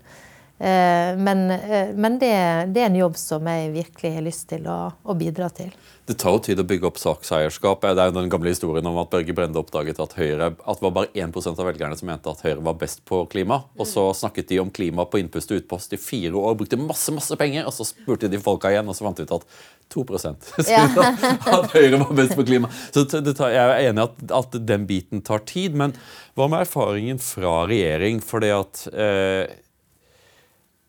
[0.59, 4.65] Eh, men, eh, men det, det, er en jobb som jeg virkelig har lyst til
[4.67, 5.71] å, å, bidra til.
[6.09, 7.85] Det tar jo tid å bygge opp sakseierskap.
[7.85, 10.87] Det er jo den gamle historien om at Børge Brende oppdaget at, Høyre, at det
[10.89, 13.61] var bare 1% av velgerne som mente at Høyre var best på klima.
[13.79, 17.15] Og så snakket de om klima på innpust og utpost i fire år, brukte masse
[17.15, 17.69] masse penger.
[17.69, 19.47] Og så spurte de folka igjen, og så fant de ut at
[19.95, 20.05] 2
[20.69, 20.83] ja.
[20.89, 22.73] at Høyre var best på klima.
[22.91, 25.79] Så tar, Jeg er enig i at, at, den biten tar tid.
[25.79, 25.95] Men
[26.35, 28.25] hva med erfaringen fra regjering?
[28.25, 29.57] Fordi at eh,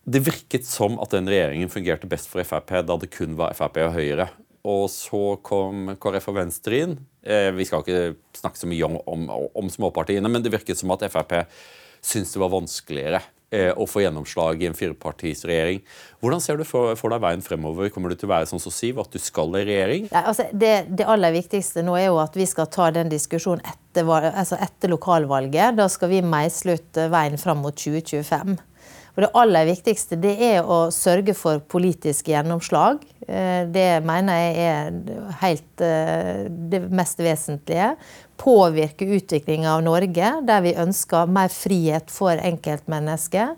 [0.09, 3.81] det virket som at den regjeringen fungerte best for Frp da det kun var Frp
[3.85, 4.29] og Høyre.
[4.69, 6.95] Og så kom KrF og Venstre inn.
[7.23, 10.91] Eh, vi skal ikke snakke så mye om, om, om småpartiene, men det virket som
[10.95, 11.43] at Frp
[12.01, 15.81] syntes det var vanskeligere eh, å få gjennomslag i en firepartisregjering.
[16.23, 17.91] Hvordan ser du for, for, deg veien fremover?
[17.93, 20.07] Kommer du til å være sånn som Siv, at du skal i regjering?
[20.11, 23.63] Ja, altså, det, det, aller viktigste nå er jo at vi skal ta den diskusjonen
[23.67, 25.77] etter, altså etter lokalvalget.
[25.79, 28.57] Da skal vi meisle ut veien fram mot 2025.
[29.15, 33.01] Og det aller viktigste det er å sørge for politisk gjennomslag.
[33.27, 37.93] Eh, det mener jeg er helt eh, det mest vesentlige.
[38.39, 43.57] Påvirke utviklinga av Norge, der vi ønsker mer frihet for enkeltmennesket.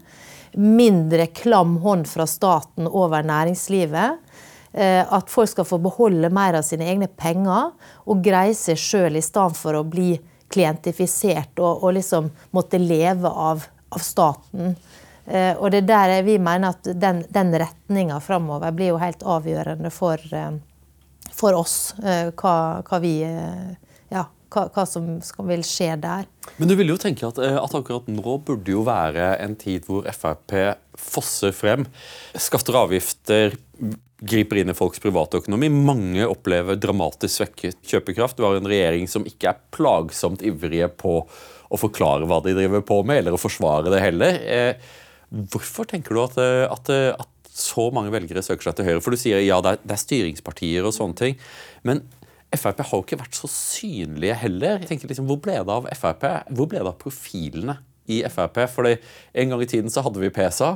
[0.58, 4.20] Mindre klam hånd fra staten over næringslivet.
[4.74, 7.74] Eh, at folk skal få beholde mer av sine egne penger
[8.08, 10.14] og greie seg sjøl i stedet for å bli
[10.52, 14.76] klientifisert og, og liksom måtte leve av, av staten.
[15.26, 19.24] Eh, og det er der vi mener at den, den retninga framover blir jo helt
[19.24, 20.52] avgjørende for, eh,
[21.36, 21.94] for oss.
[22.02, 22.56] Eh, hva,
[22.88, 23.16] hva vi
[24.12, 26.28] ja, hva, hva, som vil skje der.
[26.58, 30.08] Men du vil jo tenke at, at, akkurat nå burde jo være en tid hvor
[30.10, 30.58] Frp
[31.00, 31.86] fosser frem.
[32.36, 33.56] Skatter avgifter
[34.22, 35.70] griper inn i folks private økonomi.
[35.74, 38.38] Mange opplever dramatisk svekket kjøpekraft.
[38.38, 41.22] Du har en regjering som ikke er plagsomt ivrige på
[41.72, 44.38] å forklare hva de driver på med, eller å forsvare det heller.
[44.44, 44.92] Eh,
[45.32, 49.02] Hvorfor tenker du at, eh, at, eh, at, så mange velgere søker seg til Høyre?
[49.04, 51.38] For du sier ja, det er, det er styringspartier og sånne ting.
[51.88, 52.04] Men
[52.52, 54.80] Frp har jo ikke vært så synlige heller.
[54.82, 56.26] Jeg tenker liksom, Hvor ble det av Frp?
[56.52, 57.78] Hvor ble det av profilene
[58.12, 58.64] i Frp?
[58.72, 58.98] Fordi
[59.36, 60.74] En gang i tiden så hadde vi PSA.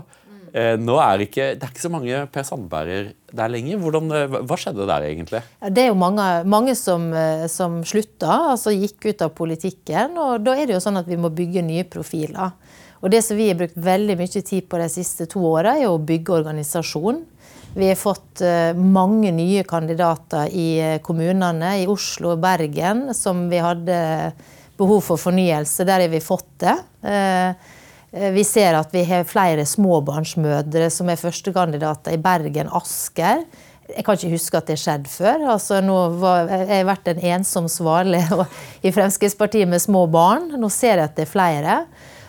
[0.56, 3.80] Eh, nå er det ikke, det er ikke så mange Per Sandberger der lenger.
[3.84, 4.16] Hvordan,
[4.48, 5.44] hva skjedde der egentlig?
[5.68, 7.10] Det er jo mange, mange som,
[7.52, 10.16] som slutta, altså gikk ut av politikken.
[10.16, 12.56] og Da er det jo sånn at vi må bygge nye profiler.
[13.04, 15.90] Og det som vi har brukt veldig mye tid på de siste to åra, er
[15.92, 17.24] å bygge organisasjon.
[17.76, 23.50] Vi har fått eh, mange nye kandidater i eh, kommunene, i Oslo og Bergen, som
[23.52, 23.98] vi hadde
[24.80, 25.84] behov for fornyelse.
[25.88, 26.78] Der har vi fått det.
[27.04, 27.74] Eh,
[28.32, 33.44] vi ser at vi har flere småbarnsmødre som er førstekandidater i Bergen, Asker.
[33.92, 35.44] Jeg kan ikke huske at det skjedde før.
[35.58, 35.82] Altså,
[36.16, 38.24] var, jeg har vært en ensom svale
[38.88, 40.54] i Fremskrittspartiet med små barn.
[40.56, 41.80] Nå ser jeg at det er flere.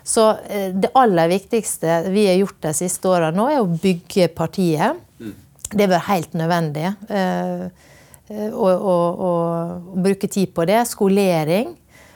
[0.07, 4.31] Så eh, det aller viktigste vi har gjort de siste åra nå, er å bygge
[4.37, 5.03] partiet.
[5.66, 6.92] Det har vært helt nødvendig.
[8.55, 8.69] Å
[9.99, 10.79] bruke tid på det.
[10.87, 11.73] Skolering.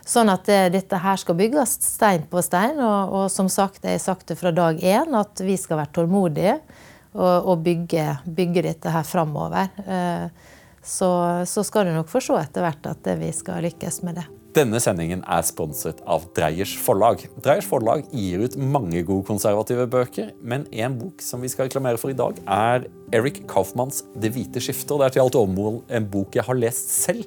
[0.07, 2.79] Sånn at dette her skal bygges stein på stein.
[2.79, 5.93] Og, og som sagt, jeg har sagt det fra dag én, at vi skal være
[5.99, 6.61] tålmodige
[7.13, 9.71] og, og bygge, bygge, dette her framover.
[9.87, 10.27] Eh,
[10.83, 11.11] så,
[11.47, 14.27] så, skal du nok få se etter hvert at vi skal lykkes med det.
[14.51, 17.21] Denne sendingen er sponset av Dreyers forlag.
[17.45, 22.01] Dreyers forlag gir ut mange gode konservative bøker, men en bok som vi skal reklamere
[22.01, 24.99] for i dag, er Eric Kaufmanns 'Det hvite skiftet'.
[24.99, 27.25] Det er til alt overmål en bok jeg har lest selv,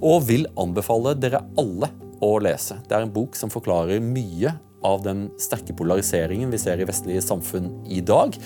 [0.00, 1.90] og vil anbefale dere alle
[2.22, 2.78] å lese.
[2.86, 4.54] Det er en bok som forklarer mye
[4.86, 8.36] av den sterke polariseringen vi ser i vestlige samfunn i dag.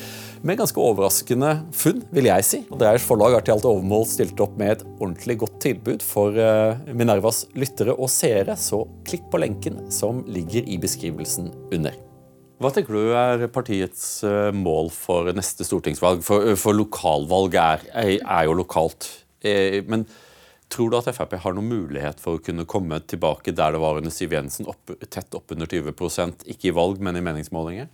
[0.44, 2.62] Med ganske overraskende funn, vil jeg si.
[2.70, 6.80] Dreyers forlag har til alt overmål stilt opp med et ordentlig godt tilbud for eh,
[6.92, 11.96] Minervas lyttere og seere, så klikk på lenken som ligger i beskrivelsen under.
[12.62, 16.22] Hva tenker du er partiets eh, mål for neste stortingsvalg?
[16.24, 17.88] For, for lokalvalg er,
[18.20, 19.08] er, jo lokalt.
[19.44, 20.06] Eh, men
[20.68, 24.00] Tror du at Frp har noen mulighet for å kunne komme tilbake der det var
[24.00, 27.90] under Siv Jensen, opp, tett oppunder 20% ikke i valg, men i meningsmålinger?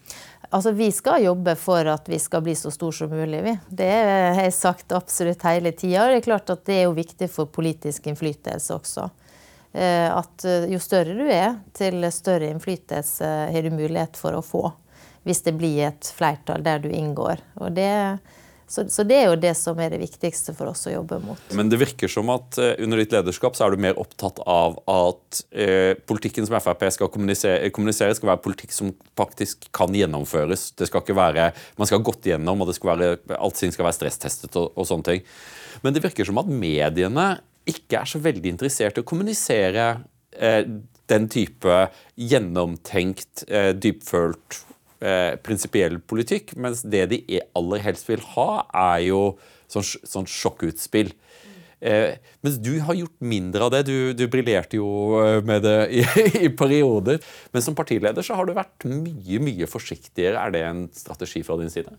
[0.50, 3.42] Altså, Vi skal jobbe for at vi skal bli så stor som mulig.
[3.44, 3.56] Vi.
[3.82, 6.08] Det har jeg sagt absolutt hele tida.
[6.08, 9.10] Det er klart at det er jo viktig for politisk innflytelse også.
[9.72, 14.42] Eh, at eh, jo større du er, til større innflytelse har du mulighet for å
[14.42, 14.64] få.
[15.26, 17.42] Hvis det blir et flertall der du inngår.
[17.60, 17.92] Og det
[18.70, 21.40] så, så, det er jo det som er det viktigste for oss å jobbe mot.
[21.58, 24.76] Men det virker som at uh, under ditt lederskap så er du mer opptatt av
[24.86, 30.68] at uh, politikken som Frp skal kommunisere, kommunisere, skal være politikk som faktisk kan gjennomføres.
[30.78, 31.48] Det skal ikke være,
[31.80, 34.86] Man skal ha gått igjennom, og det skal være, allting skal være stresstestet og, og
[34.86, 35.26] sånne ting.
[35.82, 37.28] Men det virker som at mediene
[37.70, 40.62] ikke er så veldig interessert i å kommunisere uh,
[41.10, 43.48] den type gjennomtenkt,
[43.82, 44.60] dypfølt
[45.00, 47.22] eh, prinsipiell politikk, mens det de
[47.58, 48.50] aller helst vil ha,
[48.94, 49.24] er jo
[49.70, 51.12] sånn, sånn sjokkutspill.
[51.80, 53.80] Eh, mens du har gjort mindre av det.
[53.88, 56.02] Du, du briljerte jo eh, med det i,
[56.44, 57.20] i, perioder.
[57.54, 60.36] Men som partileder så har du vært mye mye forsiktigere.
[60.36, 61.94] Er det en strategi fra din side?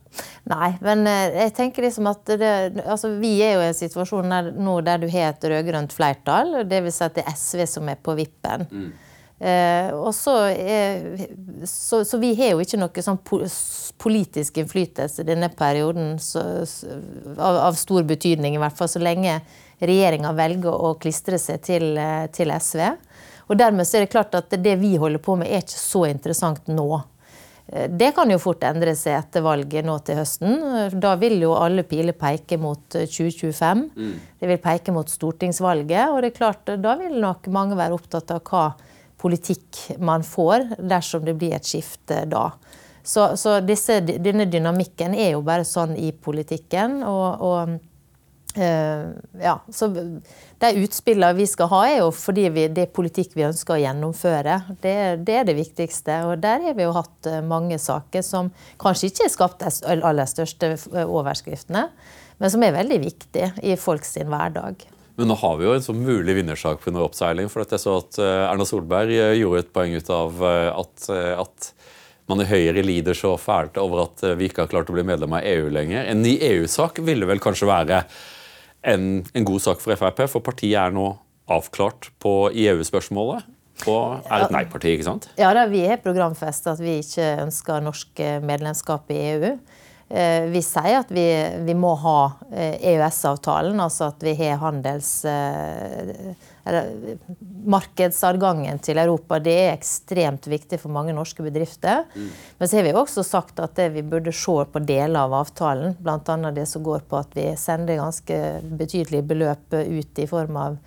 [0.51, 2.53] Nei, men eh, jeg tenker liksom at det,
[2.85, 6.61] altså Vi er jo i en situasjon der, nå der du har et rød-grønt flertall.
[6.69, 6.99] Dvs.
[6.99, 8.67] Si at det er SV som er på vippen.
[8.69, 8.91] Mm.
[9.41, 10.35] Eh, og så,
[11.65, 13.17] så, så, vi har jo ikke noe sånn
[13.97, 16.43] politisk innflytelse denne perioden så,
[17.39, 19.39] av, av, stor betydning, i hvert fall så lenge
[19.81, 22.83] regjeringa velger å klistre seg til, eh, til, SV.
[23.49, 26.03] Og dermed så er det klart at det vi holder på med, er ikke så
[26.11, 27.01] interessant nå.
[27.65, 30.61] Eh, det kan jo fort endre seg etter valget nå til høsten.
[31.01, 33.83] Da vil jo alle piler peke mot 2025.
[33.89, 34.13] Eh, mm.
[34.37, 36.13] Det vil peke mot stortingsvalget.
[36.13, 38.69] Og det er klart, da vil nok mange være opptatt av hva
[39.21, 42.49] politikk man får dersom det blir et skifte da.
[43.03, 47.01] Så, så disse, denne dynamikken er jo bare sånn i politikken.
[47.07, 47.79] og, og
[48.51, 49.87] Uh, ja, så
[50.59, 53.79] De utspillene vi skal ha, er jo fordi vi, det er politikk vi ønsker å
[53.79, 54.57] gjennomføre.
[54.83, 56.17] Det, det, er det viktigste.
[56.27, 59.95] Og der har vi jo hatt uh, mange saker som kanskje ikke har skapt de
[60.03, 60.73] aller største
[61.05, 61.85] overskriftene,
[62.41, 64.83] men som er veldig viktige i folks hverdag.
[65.15, 67.49] Men nå har vi jo en sånn mulig vinnersak på under oppseiling.
[67.51, 71.07] For jeg så at eh, Erna Solberg eh, gjorde et poeng ut av eh, at,
[71.43, 71.71] at
[72.31, 75.35] man i Høyre lider så fælt over at vi ikke har klart å bli medlem
[75.35, 76.05] av EU lenger.
[76.07, 78.03] En ny EU-sak ville vel kanskje være
[78.87, 81.09] en, en, god sak for Frp, for partiet er nå
[81.51, 83.49] avklart på, i EU-spørsmålet.
[83.89, 85.27] Og er et nei-parti, ikke sant?
[85.41, 89.55] Ja, da, vi har programfestet at vi ikke ønsker norsk medlemskap i EU.
[90.13, 91.23] Eh, vi sier at vi,
[91.63, 92.17] vi må ha
[92.51, 95.13] EØS-avtalen, eh, e altså at vi har handels...
[96.61, 96.89] Eller,
[97.65, 102.03] markedsadgangen til Europa det er ekstremt viktig for mange norske bedrifter.
[102.13, 102.27] Mm.
[102.59, 105.95] Men så har vi også sagt at vi burde se på deler av avtalen.
[105.97, 106.37] Bl.a.
[106.53, 108.37] det som går på at vi sender ganske
[108.77, 110.77] betydelige beløp ut i form av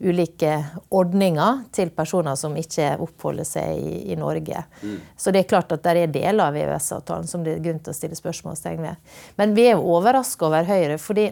[0.00, 0.52] ulike
[0.90, 4.62] ordninger til personer som ikke oppholder seg i, i Norge.
[4.82, 4.96] Mm.
[5.16, 7.94] Så det er klart at det er deler av EØS-avtalen som det er grunn til
[7.94, 9.12] å stille spørsmålstegn ved.
[9.40, 11.30] Men vi er jo overraska over Høyre, fordi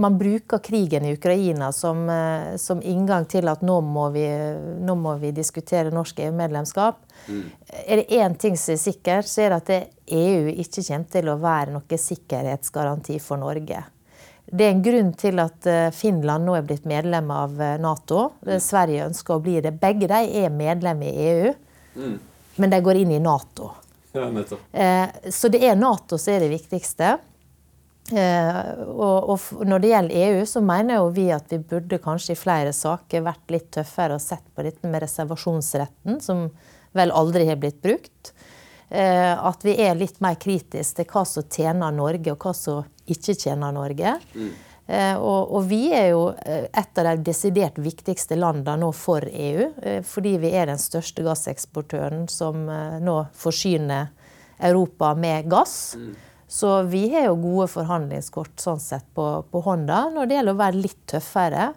[0.00, 4.24] man bruker krigen i Ukraina som, eh, som inngang til at nå må vi,
[4.80, 7.02] nå må vi diskutere norsk EU-medlemskap.
[7.28, 7.42] Mm.
[7.86, 11.28] Er det én ting som er sikkert, så er det at EU ikke kommer til
[11.28, 13.84] å være noe sikkerhetsgaranti for Norge.
[14.50, 18.32] Det er en grunn til at eh, Finland nå er blitt medlem av eh, Nato.
[18.42, 18.56] Mm.
[18.62, 19.76] Sverige ønsker å bli det.
[19.78, 21.52] Begge de er medlem i EU,
[21.94, 22.16] mm.
[22.58, 23.74] men de går inn i Nato.
[24.10, 27.12] Ja, eh, så det er Nato som er det viktigste.
[28.10, 32.40] Og, og, når det gjelder EU, så mener jo vi at vi burde kanskje i
[32.40, 36.48] flere saker vært litt tøffere og sett på dette med reservasjonsretten, som
[36.98, 38.32] vel aldri har blitt brukt.
[38.90, 43.36] At vi er litt mer kritiske til hva som tjener Norge, og hva som ikke
[43.36, 44.16] tjener Norge.
[44.34, 44.50] Mm.
[44.90, 49.22] Eh, og, og, vi er jo eh, et av de desidert viktigste landene nå for
[49.22, 49.68] EU.
[49.86, 52.64] Eh, fordi vi er den største gasseksportøren som
[53.04, 54.10] nå forsyner
[54.58, 55.94] Europa med gass.
[55.94, 56.10] Mm.
[56.50, 60.62] Så vi har jo gode forhandlingskort sånn sett på, på, hånda når det gjelder å
[60.64, 61.68] være litt tøffere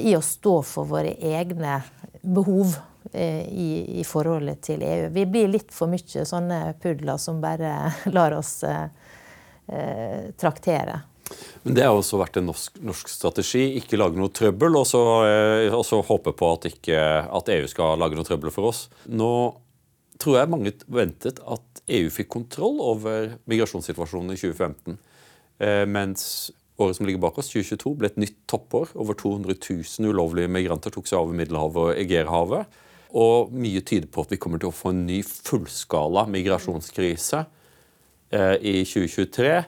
[0.00, 1.82] i å stå for våre egne
[2.24, 2.72] behov
[3.12, 5.10] i, i forholdet til EU.
[5.12, 8.88] Vi blir litt for mye sånne pudler som bare lar oss eh,
[10.38, 11.02] traktere.
[11.62, 13.64] Men Det har også vært en norsk, norsk strategi.
[13.80, 18.16] Ikke lage noe trøbbel, og så, eh, håpe på at, ikke, at, EU skal lage
[18.16, 18.88] noe trøbbel for oss.
[19.06, 19.56] Nå
[20.18, 24.98] tror jeg mange ventet at EU fikk kontroll over migrasjonssituasjonen i 2015.
[25.60, 28.94] Eh, mens året som ligger bak oss, 2022, ble et nytt toppår.
[28.94, 32.66] Over 200 000 ulovlige migranter tok seg over Middelhavet og Egerhavet.
[33.18, 37.57] Og mye tyder på at vi kommer til å få en ny fullskala migrasjonskrise eh,
[38.28, 39.64] i 2023.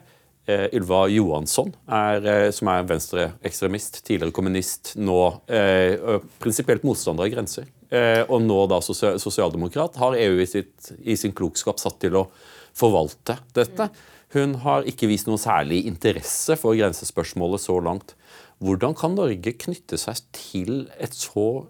[0.49, 7.33] Eh, Ylva Johansson, er, eh, som er venstreekstremist, tidligere kommunist, nå eh, prinsipielt motstander av
[7.33, 7.67] grenser.
[7.91, 12.25] Eh, og nå da sosialdemokrat, har EU i, sitt, i, sin klokskap satt til å
[12.73, 13.89] forvalte dette.
[14.33, 18.15] Hun har ikke vist noe særlig interesse for grensespørsmålet så langt.
[18.63, 21.67] Hvordan kan Norge knytte seg til et så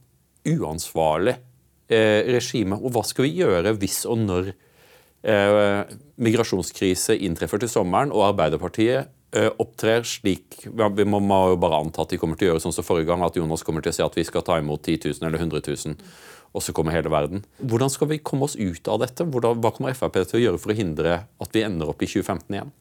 [0.47, 1.35] uansvarlig
[1.91, 4.67] eh, regime, og hva skal vi gjøre hvis og når eh,
[5.21, 10.63] migrasjonskrise inntreffer til sommeren, og Arbeiderpartiet eh, opptrer slik.
[10.65, 13.11] Vi må, må, jo bare anta at de kommer til å gjøre sånn som forrige
[13.11, 15.41] gang, at Jonas kommer til å si at vi skal ta imot 10 000 eller
[15.41, 15.97] 100 000
[16.51, 17.45] og så kommer hele verden.
[17.57, 19.23] Hvordan skal vi komme oss ut av dette?
[19.23, 22.09] Hvordan, hva kommer Frp til å gjøre for å hindre at vi ender opp i
[22.09, 22.73] 2015 igjen?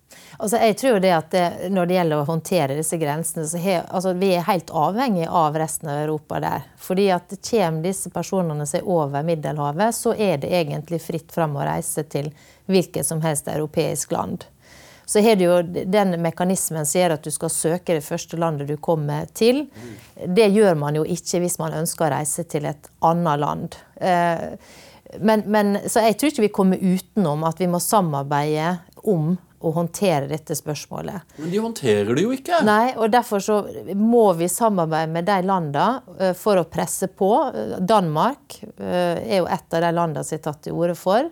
[0.43, 3.77] Altså, jeg tror det at det, Når det gjelder å håndtere disse grensene, så he,
[3.79, 6.67] altså, vi er helt avhengig av resten av Europa der.
[6.79, 11.67] Fordi at Kommer disse personene seg over Middelhavet, så er det egentlig fritt fram å
[11.67, 12.33] reise til
[12.71, 14.47] hvilket som helst europeisk land.
[15.11, 15.57] Så har du jo
[15.91, 19.65] den mekanismen som gjør at du skal søke det første landet du kommer til.
[20.15, 23.75] Det gjør man jo ikke hvis man ønsker å reise til et annet land.
[23.99, 24.47] Eh,
[25.19, 29.73] men, men, så jeg tror ikke vi kommer utenom at vi må samarbeide om å
[29.75, 31.35] håndtere dette spørsmålet.
[31.43, 32.63] Men de håndterer det jo ikke!
[32.65, 33.59] Nei, og Derfor så
[33.99, 37.33] må vi samarbeide med de landene eh, for å presse på.
[37.83, 41.27] Danmark eh, er jo et av de landene som har tatt til orde for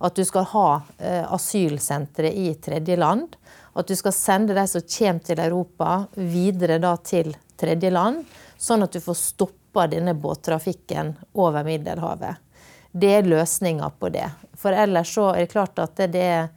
[0.00, 3.36] at du skal ha eh, asylsentre i tredjeland.
[3.72, 8.22] At du skal sende de som kommer til Europa, videre da til tredjeland.
[8.56, 12.40] Sånn at du får stoppa denne båttrafikken over Middelhavet.
[12.92, 14.24] Det er løsninga på det.
[14.56, 16.48] For ellers så er det klart at det, det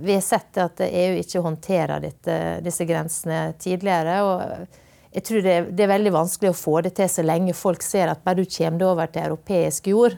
[0.00, 4.22] Vi har sett at EU ikke håndterer dette, disse grensene tidligere.
[4.22, 7.82] og jeg tror det, det, er veldig vanskelig å få det til så lenge folk
[7.82, 10.16] ser at bare du kommer over til europeisk jord,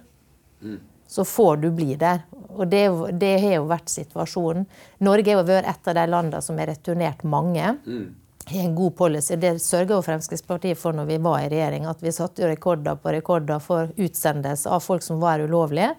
[0.61, 2.25] mm så får du bli der.
[2.57, 2.85] Og det,
[3.21, 4.67] det har jo vært situasjonen.
[5.05, 7.75] Norge har vært et av de landene som har returnert mange.
[7.87, 8.07] Mm.
[8.47, 9.37] En god policy.
[9.43, 11.89] Det sørga Fremskrittspartiet for når vi var i regjering.
[11.91, 15.93] At vi satte rekorder på rekorder for utsendelse av folk som var ulovlige.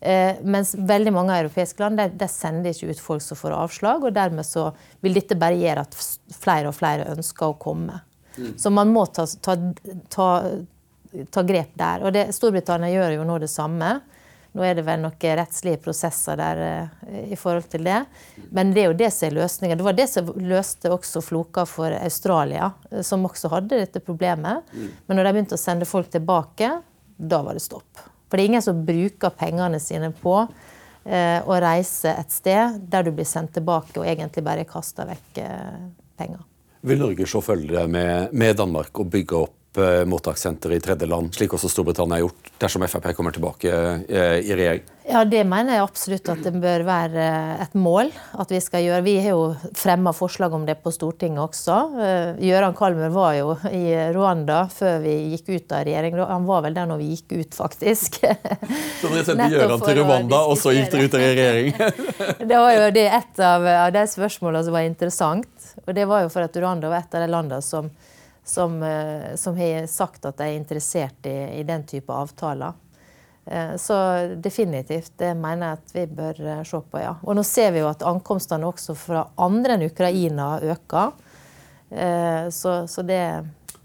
[0.00, 4.04] Eh, mens veldig mange europeiske land det de sender ikke ut folk som får avslag.
[4.04, 4.70] og Dermed så
[5.04, 5.96] vil dette bare gjøre at
[6.36, 8.00] flere og flere ønsker å komme.
[8.36, 8.52] Mm.
[8.60, 9.56] Så man må ta, ta,
[10.12, 10.28] ta,
[11.32, 12.04] ta grep der.
[12.04, 13.98] Og det, Storbritannia gjør jo nå det samme.
[14.56, 17.98] Nå er det vel noen rettslige prosesser der uh, i forhold til det.
[18.56, 19.76] Men det er jo det som er løsninga.
[19.76, 24.64] Det var det som løste også floka for Australia, uh, som også hadde dette problemet.
[24.72, 24.88] Mm.
[25.06, 26.70] Men når de begynte å sende folk tilbake,
[27.16, 28.00] da var det stopp.
[28.26, 33.04] For det er ingen som bruker pengene sine på uh, å reise et sted der
[33.04, 35.44] du blir sendt tilbake og egentlig bare kaster vekk
[36.16, 36.40] penger.
[36.86, 41.52] Vil Norge så følge med, med Danmark og bygge opp Eh, mottakssenter i tredjeland, slik
[41.52, 44.86] også Storbritannia har gjort, dersom Frp kommer tilbake eh, i regjering?
[45.06, 48.08] Ja, Det mener jeg absolutt at det bør være eh, et mål
[48.40, 49.02] at vi skal gjøre.
[49.04, 51.76] Vi har jo fremma forslag om det på Stortinget også.
[52.40, 56.16] Gøran Kalmer var jo i Rwanda før vi gikk ut av regjering.
[56.24, 58.18] Han var vel der når vi gikk ut, faktisk.
[59.02, 61.72] Så dere sendte Gøran til Rwanda, og så gikk dere ut av regjering?
[62.48, 65.72] det var jo det et av, av de spørsmålene som var interessant.
[65.84, 67.92] Og det var jo for at Rwanda var et av de landene som
[68.46, 72.72] som, eh, som har sagt at de er interessert i, i den type avtaler.
[73.46, 73.96] Eh, så
[74.42, 77.16] definitivt, det mener jeg at vi bør eh, se på, ja.
[77.26, 81.22] Og nå ser vi jo at ankomstene også fra andre enn Ukraina øker.
[82.50, 83.20] Så, så det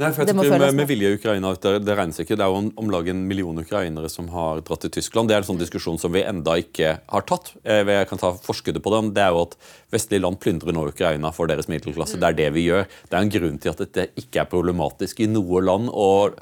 [0.02, 2.38] Nei, for jeg tror med, med vilje Ukraina, det, det regnes ikke.
[2.40, 5.30] Det er jo om, om lag en million ukrainere som har dratt til Tyskland.
[5.30, 7.52] Det er en sånn diskusjon som vi enda ikke har tatt.
[7.62, 9.12] Eh, jeg kan ta forskuddet på den.
[9.14, 9.54] Det er jo at
[9.94, 12.18] Vestlige land plyndrer nå Ukraina for deres middelklasse.
[12.18, 12.88] Det er det vi gjør.
[13.12, 15.92] Det er en grunn til at dette ikke er problematisk i noe land.
[15.92, 16.40] og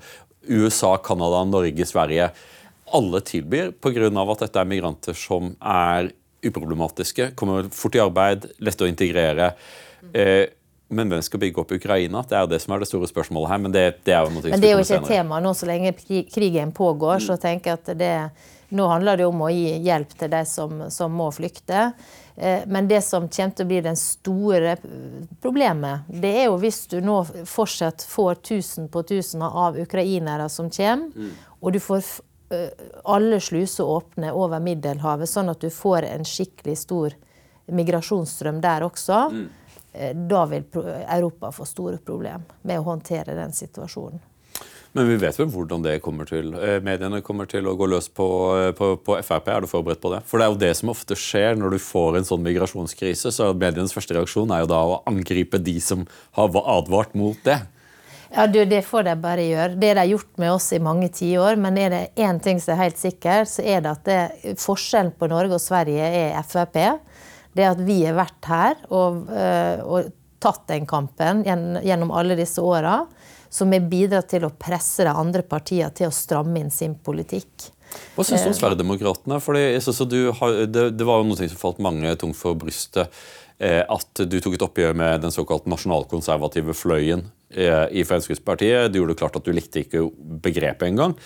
[0.50, 2.30] USA, Canada, Norge, Sverige
[2.96, 4.08] alle tilbyr pga.
[4.08, 6.14] at dette er migranter som er
[6.46, 9.52] uproblematiske, kommer fort i arbeid, lette å integrere.
[10.14, 10.48] Eh,
[10.90, 12.24] men hvem skal bygge opp Ukraina?
[12.28, 13.60] Det er jo det som er det store spørsmålet her.
[13.66, 15.70] Men det, det er jo noe Men det er jo ikke et tema nå så
[15.70, 15.94] lenge
[16.34, 17.22] krigen pågår.
[17.26, 18.14] Så tenker jeg at det,
[18.70, 21.88] Nå handler det om å gi hjelp til de som, som må flykte.
[22.38, 24.76] Eh, men det som kommer til å bli den store
[25.42, 30.70] problemet, det er jo hvis du nå fortsatt får tusen på tusen av ukrainere som
[30.70, 31.32] kommer, mm.
[31.66, 32.04] og du får
[32.50, 32.70] Eh,
[33.04, 37.14] alle sluser åpne over Middelhavet, sånn at du får en skikkelig stor
[37.70, 39.44] migrasjonsstrøm der også, mm.
[40.14, 44.22] Da vil Europa få store problemer med å håndtere den situasjonen.
[44.92, 46.50] Men vi vet vel hvordan det kommer til.
[46.58, 48.28] Eh, mediene kommer til å gå løs på,
[48.78, 49.50] på, på, Frp.
[49.54, 50.24] Er du forberedt på det?
[50.26, 53.34] For det er jo det som ofte skjer når du får en sånn migrasjonskrise.
[53.36, 57.60] så Medienes første reaksjon er jo da å angripe de som har advart mot det.
[58.34, 59.78] Ja, du, Det får de bare gjøre.
[59.78, 61.62] Det de har gjort med oss i mange tiår.
[61.62, 65.14] Men er det én ting som er helt sikkert, så er det at det, forskjellen
[65.18, 66.82] på Norge og Sverige er Frp.
[67.56, 72.62] Det at vi har vært her og, øh, og tatt den kampen gjennom alle disse
[72.64, 73.02] åra,
[73.50, 77.72] som har bidratt til å presse de andre partiene til å stramme inn sin politikk.
[78.16, 78.60] Hva syns du om eh.
[78.60, 79.40] Sverigedemokraterna?
[80.70, 83.10] Det, det var jo noe som falt mange tungt for brystet.
[83.60, 88.88] Eh, at du tok et oppgjør med den såkalt nasjonalkonservative fløyen eh, i Fremskrittspartiet.
[88.88, 90.06] Du gjorde det klart at du likte ikke
[90.46, 91.18] begrepet engang.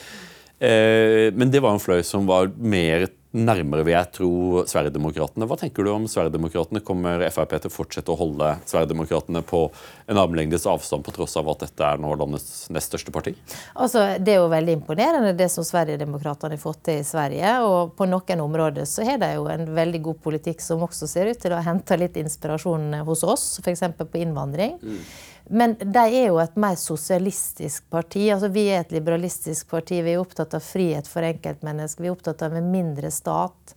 [0.58, 4.32] Eh, men det var en fløy som var mer nærmere, vil jeg tro,
[4.70, 5.48] Sverigedemokraterna.
[5.50, 6.84] Hva tenker du om Sverigedemokraterna?
[6.86, 9.64] Kommer Frp til å fortsette å holde Sverigedemokraterna på
[10.12, 13.34] en armlengdes avstand, på tross av at dette er nå landets nest største parti?
[13.74, 17.58] Altså, Det er jo veldig imponerende det som Sverigedemokraterna har fått til i Sverige.
[17.66, 21.34] Og på noen områder så har de jo en veldig god politikk som også ser
[21.34, 23.88] ut til å hente litt inspirasjon hos oss, f.eks.
[23.98, 24.78] på innvandring.
[24.82, 25.06] Mm.
[25.46, 28.30] Men de er jo et mer sosialistisk parti.
[28.32, 30.00] Altså, vi er et liberalistisk parti.
[30.06, 32.06] Vi er opptatt av frihet for enkeltmennesker.
[32.06, 33.76] Vi er opptatt av en mindre stat.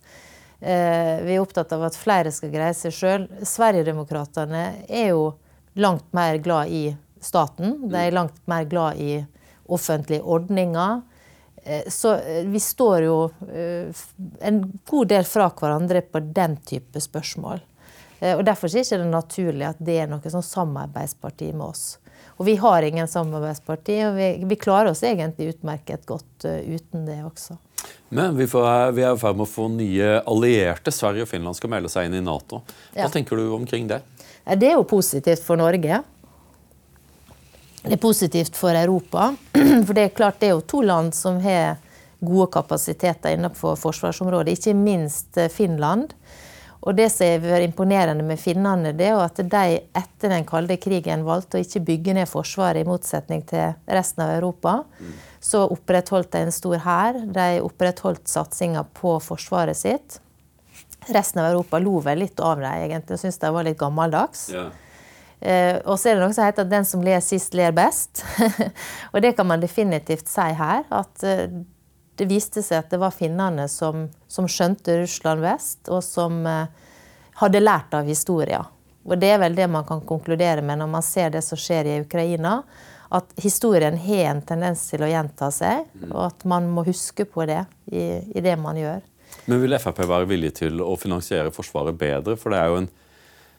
[0.59, 3.27] Eh, vi er opptatt av at flere skal greie seg sjøl.
[3.45, 5.35] Sverigedemokraterna er jo
[5.77, 6.85] langt mer glad i
[7.21, 7.77] staten.
[7.91, 9.19] De er langt mer glad i
[9.67, 11.01] offentlige ordninger.
[11.63, 13.17] Eh, så eh, vi står jo
[14.39, 17.61] en god del fra hverandre på den type spørsmål.
[18.19, 21.85] Eh, og Derfor er det ikke naturlig at det er noe sånn samarbeidsparti med oss.
[22.37, 27.07] Og vi har ingen samarbeidsparti, og vi, vi klarer oss egentlig utmerket godt uh, uten
[27.07, 27.57] det også.
[28.09, 30.93] Men vi, får, vi er i ferd med å få nye allierte.
[30.93, 32.61] Sverige og Finland skal melde seg inn i Nato.
[32.93, 33.09] Hva ja.
[33.13, 34.03] tenker du omkring det?
[34.47, 36.01] Det er jo positivt for Norge.
[37.81, 39.31] Det er positivt for Europa.
[39.87, 41.77] For det er klart det er jo to land som har
[42.19, 46.15] gode kapasiteter innenfor forsvarsområdet, ikke minst eh, Finland.
[46.87, 50.77] Og det som har vært imponerende med finnene, det er at de etter den kalde
[50.79, 54.77] krigen valgte å ikke bygge ned Forsvaret, i motsetning til resten av Europa.
[55.43, 57.19] Så opprettholdt de en stor hær.
[57.35, 60.21] De opprettholdt satsinga på forsvaret sitt.
[61.11, 63.19] Resten av Europa lo vel litt av dem, egentlig.
[63.19, 64.47] Syntes de var litt gammeldags.
[64.55, 64.69] Ja.
[65.37, 68.23] Uh, og så er det noe som heter at 'den som ler sist, ler best'.
[69.13, 70.83] og det kan man definitivt si her.
[70.89, 71.51] at eh,
[72.17, 76.67] det viste seg at det var finnene som, som skjønte Russland vest, og som eh,
[77.41, 78.65] hadde lært av historien.
[79.07, 81.87] Og det er vel det man kan konkludere med når man ser det som skjer
[81.87, 82.59] i Ukraina.
[83.13, 87.45] At historien har en tendens til å gjenta seg, og at man må huske på
[87.47, 89.05] det i, i det man gjør.
[89.47, 92.35] Men vil Frp være villig til å finansiere Forsvaret bedre?
[92.39, 92.89] For det er jo, en,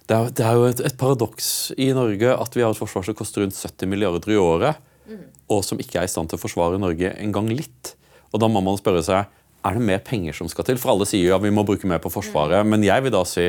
[0.05, 1.49] det er, det er jo et, et, paradoks
[1.81, 5.25] i Norge at vi har et forsvar som koster rundt 70 milliarder i året, mm.
[5.57, 7.95] og som ikke er i stand til å forsvare Norge engang litt.
[8.33, 9.35] Og da må man spørre seg
[9.67, 10.79] er det mer penger som skal til.
[10.81, 12.67] For alle sier jo ja, vi må bruke mer på Forsvaret.
[12.67, 13.49] Men jeg vil da si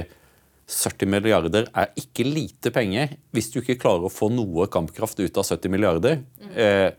[0.69, 3.15] 70 milliarder er ikke lite penger.
[3.33, 6.23] Hvis du ikke klarer å få noe kampkraft ut av 70 milliarder,
[6.55, 6.89] eh,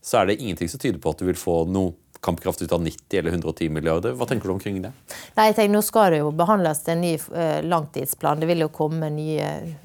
[0.00, 2.82] så er det ingenting som tyder på at du vil få noe kampkraft ut av
[2.82, 4.14] 90 eller 110 milliarder.
[4.18, 4.90] Hva tenker du omkring det?
[5.36, 8.40] Nei, jeg tenker Nå skal det jo behandles en ny uh, langtidsplan.
[8.42, 9.36] Det vil jo komme en ny,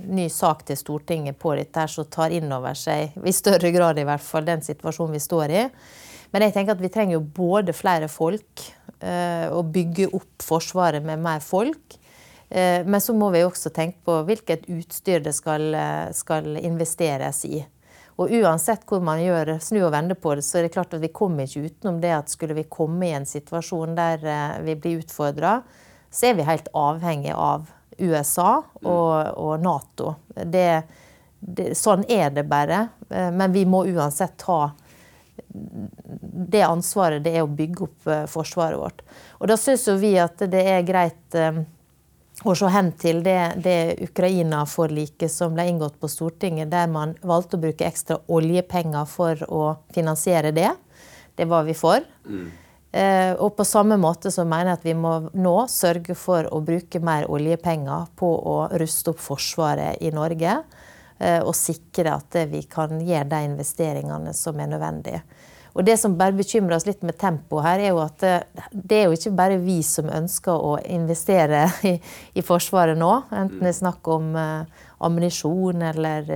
[0.09, 4.01] ny sak til Stortinget på dette her som tar inn over seg, i større grad
[4.01, 5.67] i hvert fall, den situasjonen vi står i.
[6.33, 8.63] Men jeg tenker at vi trenger jo både flere folk
[9.05, 11.99] eh, og bygge opp Forsvaret med mer folk.
[12.49, 17.43] Eh, men så må vi også tenke på hvilket utstyr det skal, eh, skal, investeres
[17.45, 17.61] i.
[18.17, 21.05] Og uansett hvor man gjør snu og vende på det, så er det klart at
[21.05, 24.25] vi kommer ikke utenom det at skulle vi komme i en situasjon der
[24.65, 25.59] vi blir utfordra,
[26.13, 27.65] så er vi helt avhengig av
[27.97, 30.15] USA og, og Nato.
[30.33, 30.67] Det
[31.43, 32.87] det, sånn er det bare.
[33.09, 34.71] Men vi må uansett ta
[35.53, 39.05] det ansvaret det er å bygge opp eh, forsvaret vårt.
[39.39, 41.37] Og da syns vi at det er greit
[42.43, 43.77] å se hen til det, det
[44.09, 49.63] Ukraina-forliket som ble inngått på Stortinget, der man valgte å bruke ekstra oljepenger for å
[49.93, 50.71] finansiere det.
[51.35, 52.03] Det var vi for.
[52.25, 52.49] Mm.
[52.93, 56.59] Eh, og på samme måte så mener jeg at vi må nå sørge for å
[56.61, 60.59] bruke mer oljepenger på å ruste opp Forsvaret i Norge.
[61.17, 65.23] Eh, og sikre at vi kan gjøre de investeringene som er nødvendige.
[65.73, 68.99] Og Det som bare bekymrer oss litt med tempoet her, er jo at eh, det
[68.99, 71.95] er jo ikke bare vi som ønsker å investere i,
[72.37, 73.11] i Forsvaret nå.
[73.33, 76.29] Enten det er snakk om uh, ammunisjon eller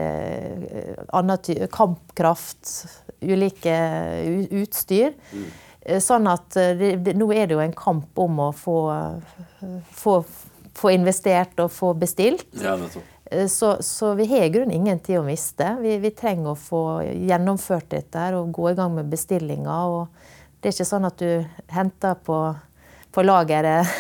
[1.14, 2.74] uh, kampkraft,
[3.22, 3.78] ulike
[4.64, 5.16] utstyr.
[6.04, 8.80] Sånn at det, det, nå er det jo en kamp om å få,
[9.96, 10.18] få,
[10.76, 12.50] få investert og få bestilt.
[12.60, 13.17] Ja, nettopp.
[13.32, 15.76] Eh, så, så, vi har i grunnen ingen tid å miste.
[15.82, 19.92] Vi, vi, trenger å få gjennomført dette og gå i gang med bestillinger.
[19.92, 22.42] Og det er ikke sånn at du henter på,
[23.14, 23.88] på lageret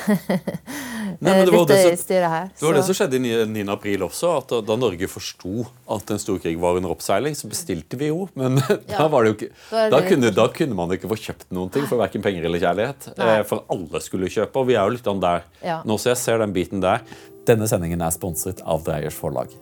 [1.24, 3.62] Nei, det var det, som, det var det som skjedde i 9.
[3.74, 4.34] april også.
[4.42, 5.64] at Da Norge forsto
[5.96, 8.28] at en storkrig var under oppseiling, så bestilte vi jo.
[8.38, 8.76] Men ja.
[8.92, 11.88] da, var det jo ikke, da, kunne, da, kunne, man ikke få kjøpt noen ting
[11.90, 13.10] for verken penger eller kjærlighet.
[13.18, 13.40] Nei.
[13.50, 15.80] for alle skulle kjøpe, og vi er jo litt an der ja.
[15.88, 15.98] nå.
[15.98, 17.02] Så jeg ser den biten der.
[17.48, 19.54] Denne sendingen er sponset av Dreyers forlag.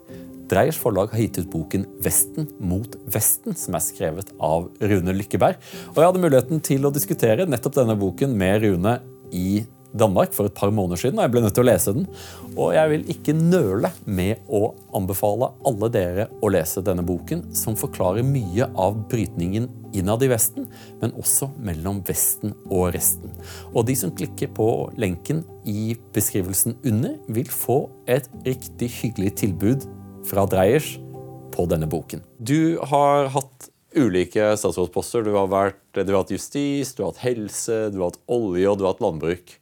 [0.50, 5.58] Dreyers forlag har gitt ut boken 'Vesten mot Vesten', som er skrevet av Rune Lykkeberg.
[5.94, 9.00] Og jeg hadde muligheten til å diskutere nettopp denne boken med Rune
[9.34, 9.66] i
[9.96, 12.08] Danmark for et par måneder siden, og jeg ble nødt til å lese den.
[12.56, 14.62] Og jeg vil ikke nøle med å
[14.96, 20.68] anbefale alle dere å lese denne boken, som forklarer mye av brytningen innad i Vesten,
[21.02, 23.32] men også mellom Vesten og resten.
[23.74, 24.70] Og de som klikker på
[25.00, 29.88] lenken i beskrivelsen under, vil få et riktig hyggelig tilbud
[30.28, 30.96] fra Dreyers
[31.56, 32.24] på denne boken.
[32.44, 35.24] Du har hatt ulike statsrådsposter.
[35.26, 38.68] Du har, vært, du har hatt justis, du har hatt helse, du har hatt olje
[38.70, 39.56] og du har hatt landbruk.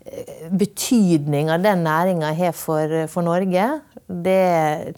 [0.06, 4.94] eh, betydninga den næringa har for, for Norge, det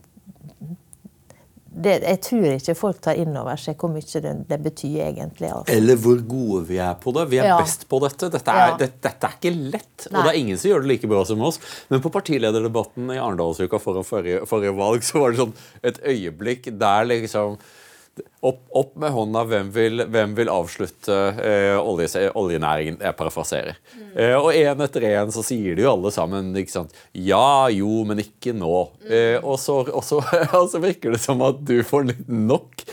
[1.84, 5.50] det, jeg tror ikke folk tar inn over seg hvor mye det, det betyr egentlig.
[5.50, 5.74] Altså.
[5.74, 7.26] Eller hvor gode vi er på det.
[7.32, 7.58] Vi er ja.
[7.60, 8.30] best på dette.
[8.32, 8.78] Dette er, ja.
[8.80, 10.06] det, dette er ikke lett.
[10.06, 10.14] Nei.
[10.14, 11.60] Og det er ingen som gjør det like bra som oss.
[11.92, 15.54] Men på partilederdebatten i Arendalsuka foran forrige, forrige valg så var det sånn
[15.90, 17.60] et øyeblikk der liksom
[18.40, 19.44] opp, opp, med hånda.
[19.50, 22.98] Hvem vil, hvem vil avslutte eh, olje, oljenæringen?
[23.02, 23.78] Jeg parafraserer.
[23.94, 24.10] Mm.
[24.14, 26.96] Eh, og én etter én så sier de jo alle sammen ikke sant?
[27.12, 28.74] ja, jo, men ikke nå.
[29.04, 29.14] Mm.
[29.14, 30.20] Eh, og, så, og, så,
[30.58, 32.84] og, så, virker det som at du får litt nok.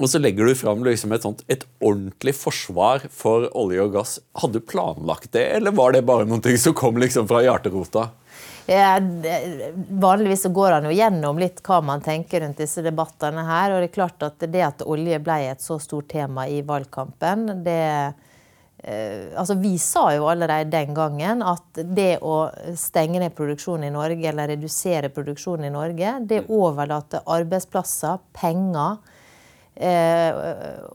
[0.00, 4.16] Og så legger du fram liksom et, sånt, et ordentlig forsvar for olje og gass.
[4.40, 8.10] Hadde du planlagt det, eller var det bare noe som kom liksom fra hjerterota?
[8.66, 13.72] Vanligvis så går han jo gjennom litt hva man tenker rundt disse debattene her.
[13.72, 17.64] Og det er klart at det at olje ble et så stort tema i valgkampen,
[17.64, 18.12] det eh,
[19.38, 24.26] Altså, vi sa jo allerede den gangen at det å stenge ned produksjonen i Norge,
[24.30, 28.98] eller redusere produksjonen i Norge, det overlater arbeidsplasser, penger
[29.74, 30.34] eh,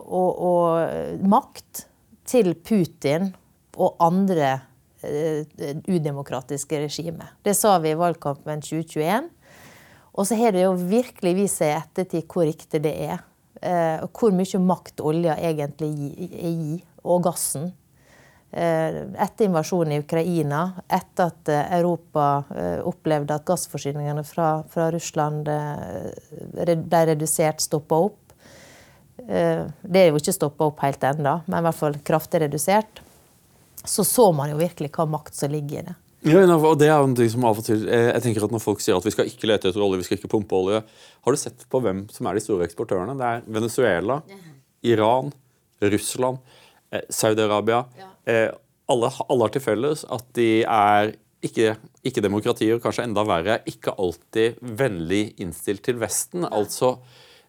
[0.04, 1.86] og, og makt
[2.28, 3.32] til Putin
[3.78, 4.58] og andre
[5.88, 7.28] udemokratiske regimet.
[7.44, 9.30] Det sa vi i valgkampen 2021.
[10.18, 13.20] Og så har det jo virkelig vist seg i ettertid hvor riktig det er.
[13.62, 17.70] Eh, og hvor mye makt olja egentlig gir, og gassen.
[18.52, 22.28] Eh, etter invasjonen i Ukraina, etter at Europa
[22.90, 28.24] opplevde at gassforsyningene fra, fra Russland ble redusert, stoppa opp.
[29.18, 33.02] Det er jo ikke stoppa opp helt ennå, men i hvert fall kraftig redusert
[33.86, 35.96] så så man jo virkelig hva makt som ligger i det.
[36.26, 38.64] Ja, og det er en ting som av og til, eh, jeg tenker at Når
[38.64, 41.36] folk sier at vi skal ikke lete etter olje, vi skal ikke pumpe olje Har
[41.36, 43.14] du sett på hvem som er de store eksportørene?
[43.20, 44.18] Det er Venezuela,
[44.84, 45.30] Iran,
[45.82, 46.42] Russland,
[46.92, 47.86] eh, Saudi-Arabia.
[48.26, 48.50] Eh,
[48.90, 51.14] alle, alle, har til felles at de er
[51.46, 56.46] ikke, ikke demokratier, kanskje enda verre, ikke alltid vennlig innstilt til Vesten.
[56.50, 56.98] altså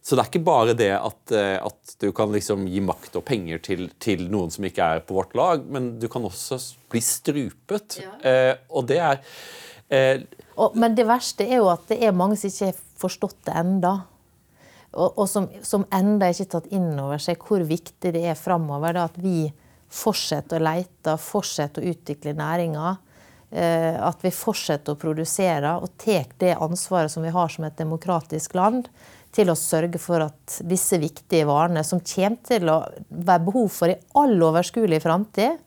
[0.08, 3.26] så det er ikke bare det at, eh, at du kan liksom gi makt og
[3.28, 6.56] penger til, til, noen som ikke er på vårt lag, men du kan også
[6.88, 7.98] bli strupet.
[8.00, 8.14] Ja.
[8.24, 9.18] Eh, og det er
[9.92, 10.22] eh,
[10.56, 13.56] og, Men det verste er jo at det er mange som ikke har forstått det
[13.60, 13.92] enda.
[14.94, 18.40] Og, og som, som enda ikke har tatt inn over seg hvor viktig det er
[18.40, 19.44] framover at vi
[19.92, 22.94] fortsetter å lete, fortsetter å utvikle næringa.
[23.52, 27.76] Eh, at vi fortsetter å produsere og tar det ansvaret som vi har som et
[27.76, 28.88] demokratisk land
[29.34, 33.92] til å sørge for at disse viktige varene, som kommer til å være behov for
[33.92, 35.58] i all overskuelig framtid,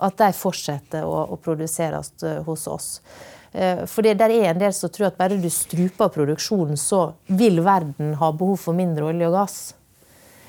[0.00, 2.88] at de fortsetter å, å, produseres eh, hos oss.
[3.52, 7.10] Eh, for det der er en del som tror at bare du struper produksjonen, så
[7.26, 9.58] vil verden ha behov for mindre olje og gass.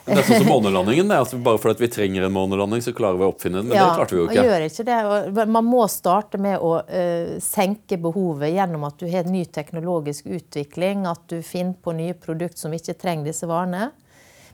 [0.06, 1.12] Det er sånn som månelandingen.
[1.14, 3.70] altså Bare fordi vi trenger en månelanding, så klarer vi å oppfinne den.
[3.70, 4.42] Men ja, det klarte vi jo ikke.
[4.42, 5.48] Og Gjør ikke det.
[5.58, 11.06] Man må starte med å uh, senke behovet gjennom at du har ny teknologisk utvikling,
[11.10, 13.92] at du finner på nye produkter som ikke trenger disse varene.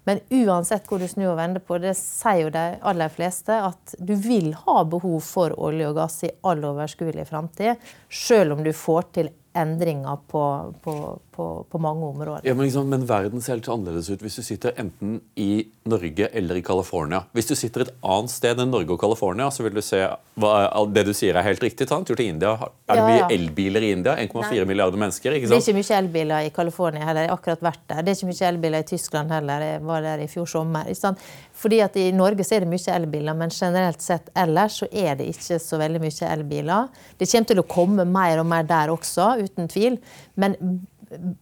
[0.07, 3.95] Men uansett hvor du snur og vender på, det sier jo de aller fleste at
[3.99, 7.75] du vil ha behov for olje og gass i all overskuelig framtid,
[8.07, 10.41] selv om du får til endringer på,
[10.83, 10.93] på,
[11.35, 12.45] på, på mange områder.
[12.47, 16.29] Ja, men, liksom, men, verden ser helt annerledes ut hvis du sitter enten i Norge
[16.33, 17.23] eller i California.
[17.35, 20.03] Hvis du sitter et annet sted enn Norge og California, så vil du se
[20.37, 20.53] hva,
[20.93, 21.87] det du sier er helt riktig.
[21.89, 22.53] Ta en tur til India.
[22.87, 24.15] Er det ja, mye elbiler i India?
[24.21, 25.37] 1,4 milliarder mennesker.
[25.37, 25.57] ikke sant?
[25.57, 27.27] Det er ikke mye elbiler i California heller.
[27.27, 28.01] Jeg har akkurat vært der.
[28.03, 29.67] Det er ikke mye elbiler i Tyskland heller.
[29.71, 30.89] Jeg var der i fjor sommer.
[30.89, 31.27] ikke sant?
[31.57, 35.17] Fordi at I Norge så er det mye elbiler, men generelt sett ellers så er
[35.17, 36.91] det ikke så veldig mye elbiler.
[37.17, 39.97] Det kommer til å komme mer og mer der også, uten tvil.
[40.35, 40.55] Men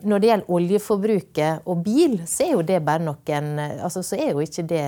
[0.05, 4.35] når det gjelder oljeforbruket og bil, så er jo det bare noen altså Så er
[4.35, 4.85] jo ikke det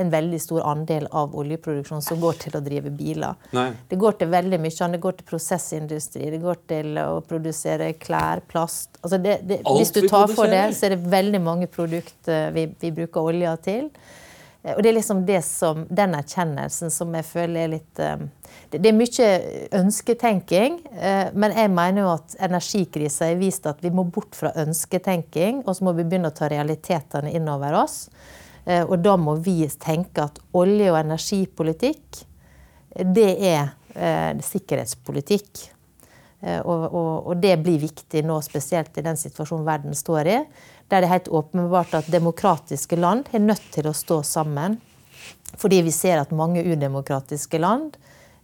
[0.00, 3.36] en veldig stor andel av oljeproduksjonen som går til å drive biler.
[3.52, 3.68] Nei.
[3.88, 8.40] Det går til veldig mye Det går til prosessindustri, det går til å produsere klær,
[8.48, 12.50] plast altså det, det, Hvis du tar for det, så er det veldig mange produkter
[12.56, 13.90] vi, vi bruker olja til.
[14.62, 18.26] Eh, og det er liksom det som, den erkjennelsen som jeg føler er litt eh,
[18.72, 19.30] Det er mye
[19.78, 24.52] ønsketenking, eh, men jeg mener jo at energikrisa har vist at vi må bort fra
[24.62, 28.06] ønsketenking, og så må vi begynne å ta realitetene inn over oss.
[28.62, 32.20] Og da må vi tenke at olje- og energipolitikk,
[32.94, 33.72] det er
[34.46, 35.64] sikkerhetspolitikk.
[36.42, 40.38] Og, og, og, det blir viktig nå, spesielt i den situasjonen verden står i
[40.92, 44.76] der det er helt åpenbart at demokratiske land er nødt til å stå sammen.
[45.60, 47.94] Fordi vi ser at mange udemokratiske land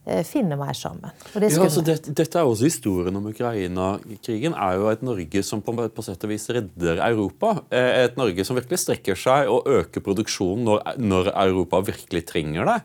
[0.07, 1.13] eh, finner mer sammen.
[1.35, 5.61] Det ja, altså det, dette er også Historien om Ukraina-krigen er jo et Norge som
[5.65, 7.59] på, på, sett og vis redder Europa.
[7.69, 12.73] Eh, et Norge som virkelig strekker seg og øker produksjonen når, når Europa virkelig trenger
[12.73, 12.79] det.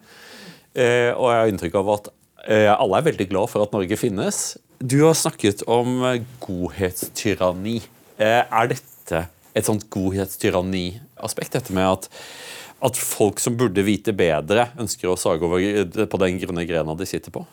[0.74, 4.38] Eh, og jeg har inntrykk av at alle er veldig glad for at Norge finnes.
[4.84, 6.02] Du har snakket om
[6.44, 7.78] godhetstyranni.
[8.20, 9.22] Er dette
[9.56, 11.54] et sånt godhetstyranni-aspekt.
[11.56, 12.10] Dette med at,
[12.84, 17.08] at, folk som burde vite bedre, ønsker å sage over på den grunne grena de
[17.08, 17.46] sitter på?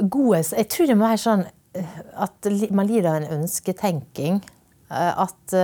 [0.00, 1.46] Godhet Jeg tror det må være sånn
[1.78, 4.42] eh, at man lider av en ønsketenking.
[4.90, 5.54] Eh, at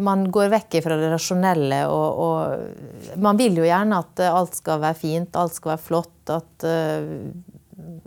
[0.00, 4.80] man går vekk fra det rasjonelle og, og, Man vil jo gjerne at alt skal
[4.80, 6.68] være fint, alt skal være flott, at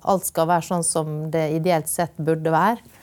[0.02, 3.00] alt skal være sånn som det ideelt sett burde være.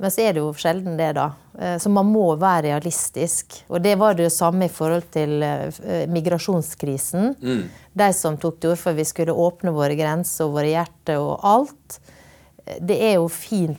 [0.00, 1.26] Men så er det jo sjelden det, da.
[1.60, 3.58] Eh, så man må være realistisk.
[3.68, 7.34] Og det var det jo samme i forhold til eh, migrasjonskrisen.
[7.36, 7.66] Mm.
[8.00, 11.20] De som tok til orde for at vi skulle åpne våre grenser og våre hjerter
[11.20, 12.00] og alt.
[12.80, 13.76] Det er jo fint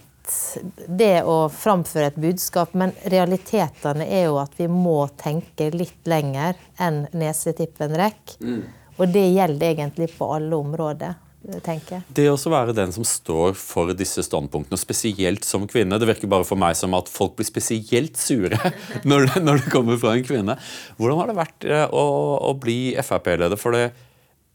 [0.86, 6.60] det å framføre et budskap, men realitetene er jo at vi må tenke litt lenger
[6.78, 8.38] enn nesetippen rekker.
[8.46, 8.62] Mm.
[9.02, 11.18] Og det gjelder egentlig på alle områder
[11.66, 12.04] tenker.
[12.14, 16.46] Det å være den som står for disse standpunktene, spesielt som kvinne Det virker bare
[16.48, 18.58] for meg som at folk blir spesielt sure
[19.10, 20.58] når det, når det kommer fra en kvinne.
[21.00, 22.06] Hvordan har det vært eh, å,
[22.52, 23.58] å bli Frp-leder?
[23.60, 23.90] For det,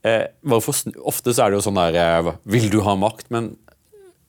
[0.06, 3.30] eh, ofte så er det jo sånn der eh, Vil du ha makt?
[3.34, 3.54] Men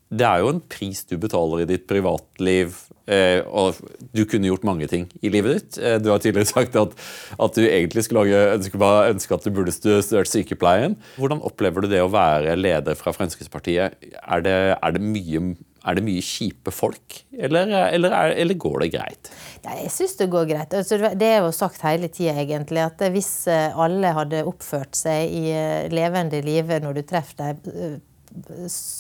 [0.07, 2.77] det er jo en pris du betaler i ditt privatliv.
[3.07, 3.77] Eh, og
[4.15, 5.77] du kunne gjort mange ting i livet ditt.
[5.79, 6.95] Eh, du har tidligere sagt at,
[7.39, 10.97] at du egentlig skulle, lage, skulle bare ønske at du burde studert sykepleien.
[11.19, 13.99] Hvordan opplever du det å være leder fra Fremskrittspartiet?
[14.23, 15.43] Er det, er det, mye,
[15.87, 19.31] er det mye kjipe folk, eller, eller, er, eller går det greit?
[19.63, 20.75] Ja, jeg syns det går greit.
[20.75, 25.31] Altså, det er jo sagt hele tida, egentlig, at hvis eh, alle hadde oppført seg
[25.35, 25.47] i
[25.91, 27.99] levende live når du treffer dem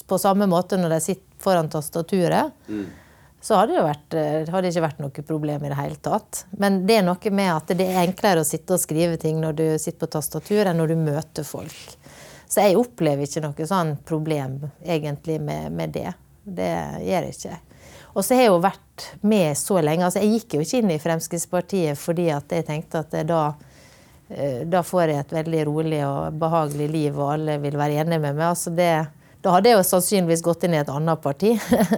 [0.07, 2.85] på samme måte når de sitter foran tastaturet, mm.
[3.41, 4.17] så hadde det, vært,
[4.49, 6.45] hadde ikke vært noe problem i det hele tatt.
[6.57, 9.59] Men det er noe med at det er enklere å sitte og skrive ting når
[9.59, 11.97] du sitter på tastatur, enn når du møter folk.
[12.47, 16.11] Så jeg opplever ikke noe sånn problem egentlig med, med det.
[16.47, 16.73] Det
[17.03, 17.57] gjør jeg ikke.
[18.17, 20.07] Og så har jeg jo vært med så lenge.
[20.07, 23.41] altså Jeg gikk jo ikke inn i Fremskrittspartiet fordi at jeg tenkte at da,
[24.31, 28.23] eh, da får jeg et veldig rolig og behagelig liv, og alle vil være enige
[28.23, 28.47] med meg.
[28.47, 28.89] altså det,
[29.47, 31.53] Da hadde jeg jo sannsynligvis gått inn i et annet parti.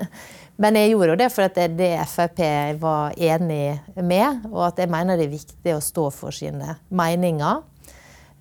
[0.61, 2.43] Men jeg gjorde jo det for at det, det Frp
[2.77, 7.63] var enig med, og at jeg mener det er viktig å stå for sine meninger.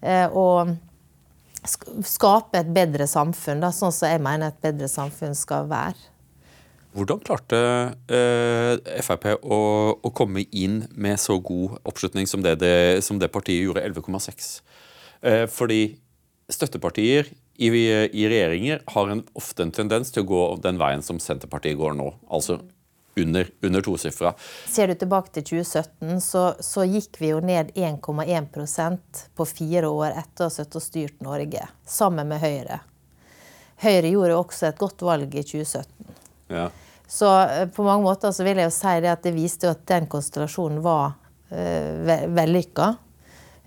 [0.05, 0.75] Eh, og
[2.05, 5.97] skape et bedre samfunn, da, sånn som jeg mener et bedre samfunn skal være.
[6.99, 7.65] Hvordan klarte
[8.13, 9.59] eh, Frp å,
[9.97, 12.77] å, komme inn med så god oppslutning som det, det,
[13.09, 14.55] som det partiet gjorde, 11,6?
[15.25, 15.83] Eh, fordi
[16.53, 21.19] støttepartier i, i, regjeringer har en, ofte en tendens til å gå den veien som
[21.19, 22.13] Senterpartiet går nå.
[22.31, 22.61] Altså
[23.19, 24.33] under, under tosifra.
[24.71, 30.21] Ser du tilbake til 2017, så, så gikk vi jo ned 1,1% på fire år
[30.21, 32.79] etter å ha sittet og styrt Norge, sammen med Høyre.
[33.83, 36.15] Høyre gjorde også et godt valg i 2017.
[36.55, 36.69] Ja.
[37.09, 39.75] Så eh, på mange måter så vil jeg jo si det at det viste jo
[39.75, 41.15] at den konstellasjonen var
[41.51, 42.93] uh, vellykka.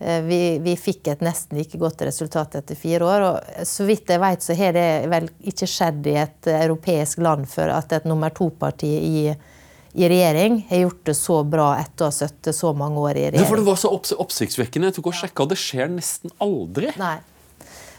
[0.01, 3.25] Uh, vi, vi, fikk et nesten like godt resultat etter fire år.
[3.29, 7.49] Og så vidt jeg vet, så har det vel ikke skjedd i et europeisk land
[7.51, 12.09] før at et nummer to-parti i, i, regjering har gjort det så bra etter å
[12.09, 13.43] ha sittet så mange år i regjering.
[13.43, 13.93] Det, for det var så
[14.25, 14.89] oppsiktsvekkende.
[14.89, 16.93] Jeg tok og sjekka, det skjer nesten aldri.
[17.01, 17.19] Nei.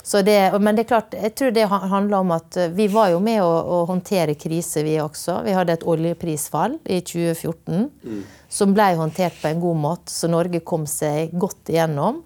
[0.03, 3.21] Det, men det er klart, jeg tror det handler om at eh, vi var jo
[3.23, 5.39] med å, å håndtere krise, vi også.
[5.47, 8.19] Vi hadde et oljeprisfall i 2014 mm.
[8.51, 12.19] som ble håndtert på en god måte, så Norge kom seg godt igjennom.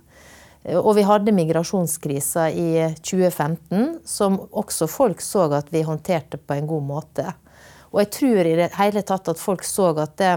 [0.65, 6.57] Eh, og vi hadde migrasjonskrisa i 2015, som også folk så at vi håndterte på
[6.57, 7.29] en god måte.
[7.93, 10.33] Og jeg tror i det hele tatt at folk så at det,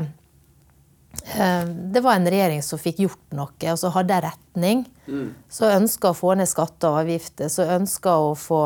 [1.94, 4.86] det var en regjering som fikk gjort noe, og som hadde retning.
[5.10, 5.32] Mm.
[5.50, 8.62] Som ønska å få ned skatter og avgifter, som ønska å få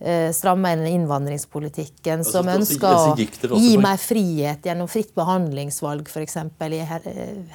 [0.00, 2.22] eh, stramme inn innvandringspolitikken.
[2.22, 6.38] Altså, som ønska å gi mer frihet gjennom fritt behandlingsvalg, f.eks.
[6.68, 6.82] i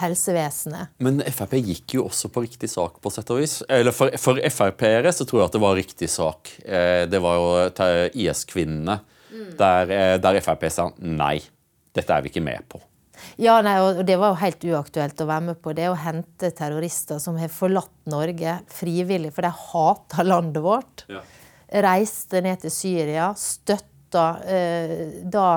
[0.02, 0.98] helsevesenet.
[1.04, 3.60] Men Frp gikk jo også på riktig sak, på sett og vis.
[3.70, 6.52] Eller for, for Frp-ere så tror jeg at det var riktig sak.
[6.66, 7.48] Eh, det var jo
[8.26, 9.00] IS-kvinnene,
[9.30, 9.50] mm.
[9.62, 11.38] der, der Frp sa nei.
[11.98, 12.82] Dette er vi ikke med på.
[13.38, 15.88] Ja, nei, og Det var jo helt uaktuelt å være med på det.
[15.92, 21.06] Å hente terrorister som har forlatt Norge frivillig, for de hater landet vårt.
[21.12, 21.22] Ja.
[21.88, 24.94] Reiste ned til Syria, støtta eh,
[25.28, 25.50] da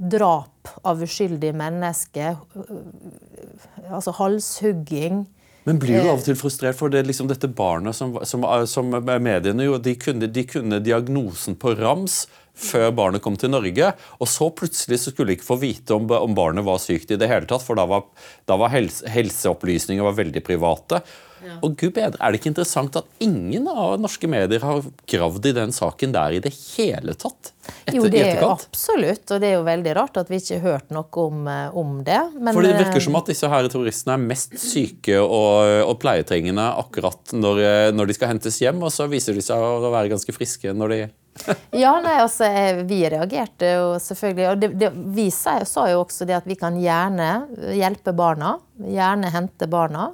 [0.00, 2.40] drap av uskyldige mennesker.
[2.56, 5.26] Eh, altså halshugging.
[5.68, 8.94] Men blir du av og til frustrert for det, liksom dette barnet som, som, som
[9.06, 12.24] mediene jo, de kunne, de kunne diagnosen på rams
[12.54, 13.92] før barnet kom til Norge.
[14.20, 17.18] Og så plutselig så skulle de ikke få vite om, om barnet var sykt i
[17.20, 18.06] det hele tatt, for da var,
[18.50, 21.02] da var helse, helseopplysninger var veldig private.
[21.40, 21.56] Ja.
[21.64, 25.54] Og gud bedre, Er det ikke interessant at ingen av norske medier har gravd i
[25.56, 27.52] den saken der i det hele tatt?
[27.86, 30.74] Etter, jo, det er absolutt, og det er jo veldig rart at vi ikke har
[30.74, 32.20] hørt noe om, eh, om det.
[32.36, 35.96] Men, For det virker eh, som at disse her terroristene er mest syke og, og
[36.02, 39.88] pleietrengende akkurat når, eh, når de skal hentes hjem, og så viser de seg å
[39.88, 41.00] være ganske friske når de
[41.70, 42.48] ja, nei, altså,
[42.88, 44.48] Vi reagerte jo selvfølgelig.
[44.50, 47.30] Og det, det, vi sa, sa, jo også det at vi kan gjerne
[47.76, 48.56] hjelpe barna.
[48.80, 50.10] Gjerne hente barna.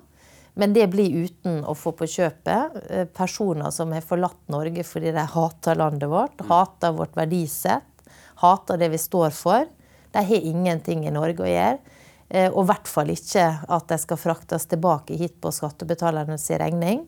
[0.57, 5.13] Men det blir uten å få på kjøpet eh, personer som har forlatt Norge fordi
[5.13, 6.47] de hater landet vårt, mm.
[6.49, 8.07] hater vårt verdisett,
[8.41, 9.67] hater det vi står for.
[10.17, 11.99] De har ingenting i Norge å gjøre.
[12.29, 13.45] Eh, og i hvert fall ikke
[13.77, 17.05] at de skal fraktes tilbake hit på skattebetalernes regning.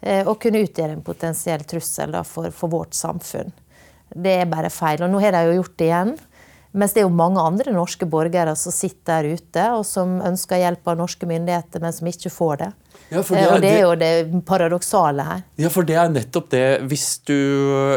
[0.00, 3.52] Eh, og kunne utgjøre en potensiell trussel for, for, vårt samfunn.
[4.14, 5.02] Det er bare feil.
[5.04, 6.14] Og nå har de jo gjort det igjen.
[6.74, 10.58] Mens det er jo mange andre norske borgere som sitter der ute og som ønsker
[10.58, 12.70] hjelp av norske myndigheter, men som ikke får det.
[13.12, 15.44] Ja, det er, og det er jo det paradoksale her.
[15.60, 16.64] Ja, for det er nettopp det.
[16.90, 17.36] Hvis du,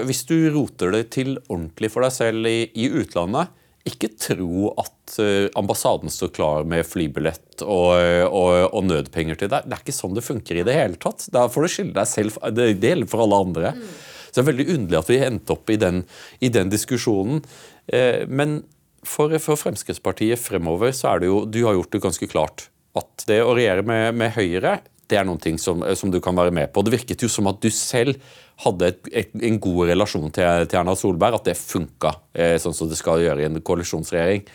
[0.06, 3.50] hvis du roter det til ordentlig for deg selv i, i utlandet,
[3.90, 7.94] ikke tro at eh, ambassaden står klar med flybillett og,
[8.28, 9.68] og, og, nødpenger til deg.
[9.68, 11.28] Det er ikke sånn det funker i det hele tatt.
[11.34, 12.40] Da får du skylde deg selv.
[12.54, 13.74] Det, gjelder for alle andre.
[13.78, 13.86] Mm.
[14.28, 16.04] Så det er veldig underlig at vi endte opp i den,
[16.44, 17.40] i den diskusjonen.
[17.88, 18.60] Eh, men
[19.08, 22.68] for, for, Fremskrittspartiet fremover så er det jo Du har gjort det ganske klart
[22.98, 26.36] at det å regjere med, med Høyre det er noen ting som, som, du kan
[26.36, 26.84] være med på.
[26.84, 28.20] Det virket jo som at du selv
[28.64, 32.76] hadde et, et, en god relasjon til, til, Erna Solberg, at det funka eh, sånn
[32.76, 34.46] som det skal gjøre i en koalisjonsregjering.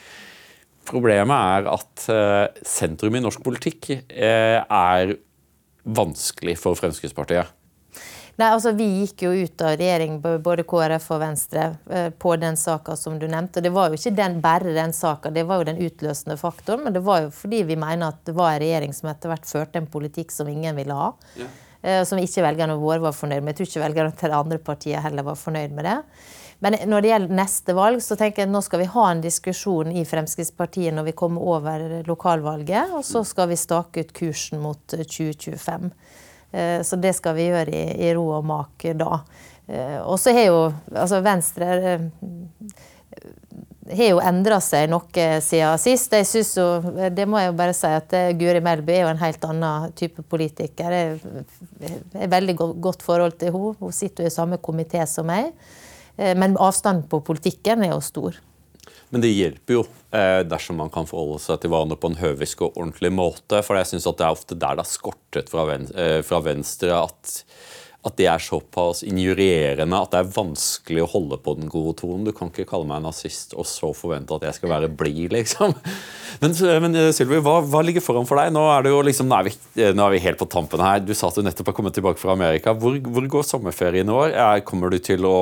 [0.88, 5.16] Problemet er at eh, sentrum i norsk politikk eh, er
[5.82, 7.58] vanskelig for Fremskrittspartiet.
[8.40, 12.56] Nei, altså Vi gikk jo ut av regjering, både KrF og Venstre, eh, på den
[12.56, 13.60] saka som du nevnte.
[13.62, 16.86] Det var jo ikke den, bare den saka, det var jo den utløsende faktoren.
[16.86, 19.46] Men det var jo fordi vi mener at det var en regjering som etter hvert
[19.46, 21.12] førte en politikk som ingen ville ha.
[21.38, 21.50] Ja.
[21.82, 23.52] Eh, som ikke velgerne våre var fornøyd med.
[23.52, 25.98] Jeg tror ikke velgerne til det andre partiet heller var fornøyd med det.
[26.62, 29.22] Men når det gjelder neste valg, så tenker jeg at nå skal vi ha en
[29.24, 32.94] diskusjon i Fremskrittspartiet når vi kommer over lokalvalget.
[32.94, 35.90] Og så skal vi stake ut kursen mot 2025.
[36.52, 39.18] Eh, så det skal vi gjøre i, ro og mak da.
[39.66, 40.62] Eh, og så har jo
[40.94, 42.06] altså Venstre eh,
[43.90, 46.12] har jo endra seg noe siden sist.
[46.14, 46.66] Jeg synes jo,
[47.10, 50.22] det må jeg jo bare si at Guri Melby er jo en helt annen type
[50.30, 50.94] politiker.
[50.94, 51.18] Jeg
[52.14, 53.74] har veldig godt forhold til henne.
[53.80, 55.50] Hun sitter jo i samme komité som meg.
[56.14, 58.38] Men avstanden på politikken er jo stor.
[59.12, 59.82] Men det hjelper jo
[60.16, 63.60] eh, dersom man kan forholde seg til hverandre på en høvisk og ordentlig måte.
[63.60, 67.34] For jeg syns det er ofte der det har skortet fra, eh, Venstre at
[68.02, 72.24] at det er såpass injurierende at det er vanskelig å holde på den gode tonen.
[72.26, 75.76] Du kan ikke kalle meg nazist og så forvente at jeg skal være blid, liksom.
[76.42, 78.50] Men, men eh, Sylvi, hva, hva, ligger foran for deg?
[78.56, 79.52] Nå er, liksom, nå er, vi,
[79.84, 81.02] eh, nå er vi helt på tampen her.
[81.04, 82.74] Du sa at du nettopp har kommet tilbake fra Amerika.
[82.74, 84.34] Hvor, hvor går sommerferien i år?
[84.66, 84.98] Kommer du,
[85.28, 85.36] å,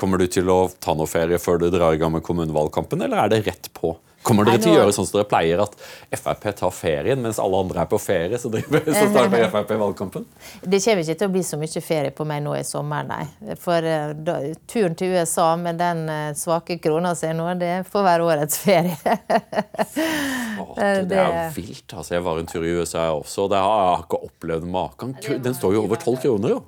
[0.00, 3.26] kommer du til å ta noe ferie før du drar i gang med kommunevalgkampen, eller
[3.26, 3.98] er det rett på?
[4.22, 5.76] Kommer dere til å gjøre sånn som dere pleier, at
[6.20, 8.36] Frp tar ferien mens alle andre er på ferie?
[8.40, 10.26] Så, driver, så starter Frp valgkampen?
[10.60, 13.24] Det kommer ikke til å bli så mye ferie på meg nå i sommer, nei.
[13.62, 14.36] For uh, da,
[14.68, 19.16] turen til USA med den uh, svake krona si nå, det får være årets ferie.
[20.60, 20.76] Åh,
[21.08, 21.86] det er jo vilt.
[21.94, 25.16] Altså, jeg var en tur i USA også, og jeg har ikke opplevd maken.
[25.40, 26.60] Den står jo over tolv kroner, jo.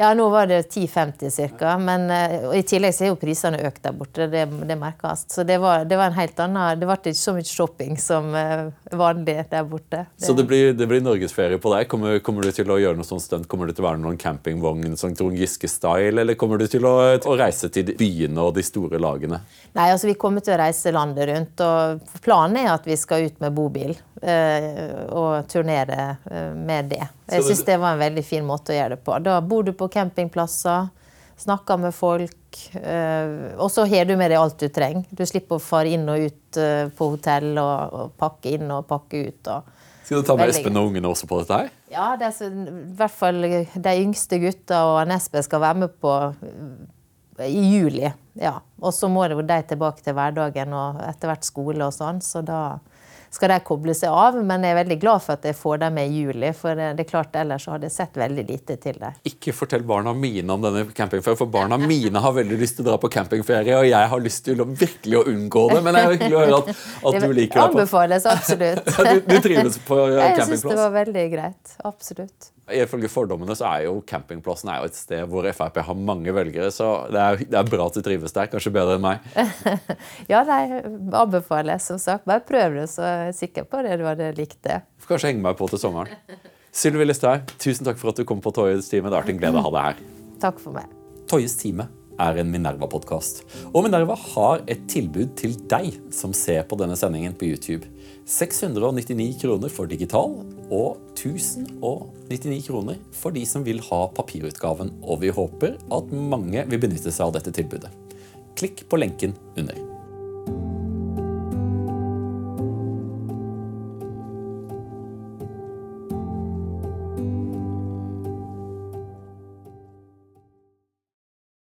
[0.00, 1.76] Ja, nå var det 10,50 ca.
[1.78, 2.08] Men
[2.48, 4.26] og i tillegg så er jo prisene økt der borte.
[4.30, 5.26] Det, det merkes.
[5.32, 8.30] Så det var, det var, en helt annen Det ble ikke så mye shopping som
[8.34, 8.68] uh,
[8.98, 10.04] vanlig der borte.
[10.16, 10.26] Det.
[10.26, 11.88] Så det blir, det blir norgesferie på deg?
[11.90, 13.48] Kommer, kommer, du til å gjøre noe sånt stunt?
[13.50, 16.94] Kommer du til å være noen campingvogn sånn Trond Giske-style, eller kommer du til å,
[17.16, 19.42] å, reise til byene og de store lagene?
[19.76, 21.64] Nei, altså vi kommer til å reise landet rundt.
[21.64, 26.16] og Planen er at vi skal ut med bobil uh, og turnere
[26.56, 27.04] med det.
[27.32, 29.16] Jeg syns det var en veldig fin måte å gjøre det på.
[29.24, 30.90] Da bor du på campingplasser,
[31.42, 32.58] snakker med folk.
[32.78, 35.06] Eh, og så har du med deg alt du trenger.
[35.10, 39.24] Du slipper å fare inn og ut eh, på hotell og, pakke inn og pakke
[39.28, 39.52] ut.
[40.02, 41.60] Skal du ta med Espen og ungene også på dette?
[41.62, 41.70] her?
[41.92, 46.16] Ja, det så, i hvert fall de yngste gutta og Espen skal være med på
[47.38, 48.10] eh, i juli.
[48.38, 48.58] Ja.
[48.82, 52.20] Og så må de tilbake til hverdagen og etter hvert skole og sånn.
[52.24, 52.78] Så da
[53.32, 54.36] skal de koble seg av.
[54.44, 57.04] Men jeg er veldig glad for at jeg får dem med i juli, for det
[57.04, 59.18] er klart ellers hadde jeg sett veldig lite til dem.
[59.28, 62.92] Ikke fortell barna mine om denne campingferien, for barna mine har veldig lyst til å
[62.92, 65.82] dra på campingferie, og jeg har lyst til å virkelig å unngå det.
[65.86, 66.72] Men jeg er hyggelig å høre at,
[67.10, 67.68] at du liker det.
[67.68, 68.92] Anbefales absolutt.
[68.92, 70.42] du, du trives på campingplass?
[70.42, 71.78] Jeg syns det var veldig greit.
[71.88, 72.52] Absolutt.
[72.70, 76.70] Ifølge fordommene så er jo campingplassen er jo et sted hvor Frp har mange velgere,
[76.70, 78.46] så det er, det er bra at du trives der.
[78.52, 79.24] Kanskje bedre enn meg.
[80.32, 82.24] ja, nei, jeg som sagt.
[82.30, 84.78] Bare prøv det, så er jeg sikker på det du hadde likt det.
[85.02, 86.14] Får kanskje henge meg på til sommeren.
[86.72, 89.10] Sylvi Listhaug, tusen takk for at du kom på Toyes time.
[89.10, 90.30] Det har vært en glede å ha deg her.
[90.46, 90.94] Takk for meg.
[91.28, 91.88] Toyes time
[92.22, 93.42] er en Minerva-podkast.
[93.72, 97.90] Og Minerva har et tilbud til deg som ser på denne sendingen på YouTube.
[98.28, 100.36] 699 kroner for digital
[100.72, 104.92] og 1099 kroner for de som vil ha papirutgaven.
[105.02, 107.90] Og vi håper at mange vil benytte seg av dette tilbudet.
[108.58, 109.78] Klikk på lenken under.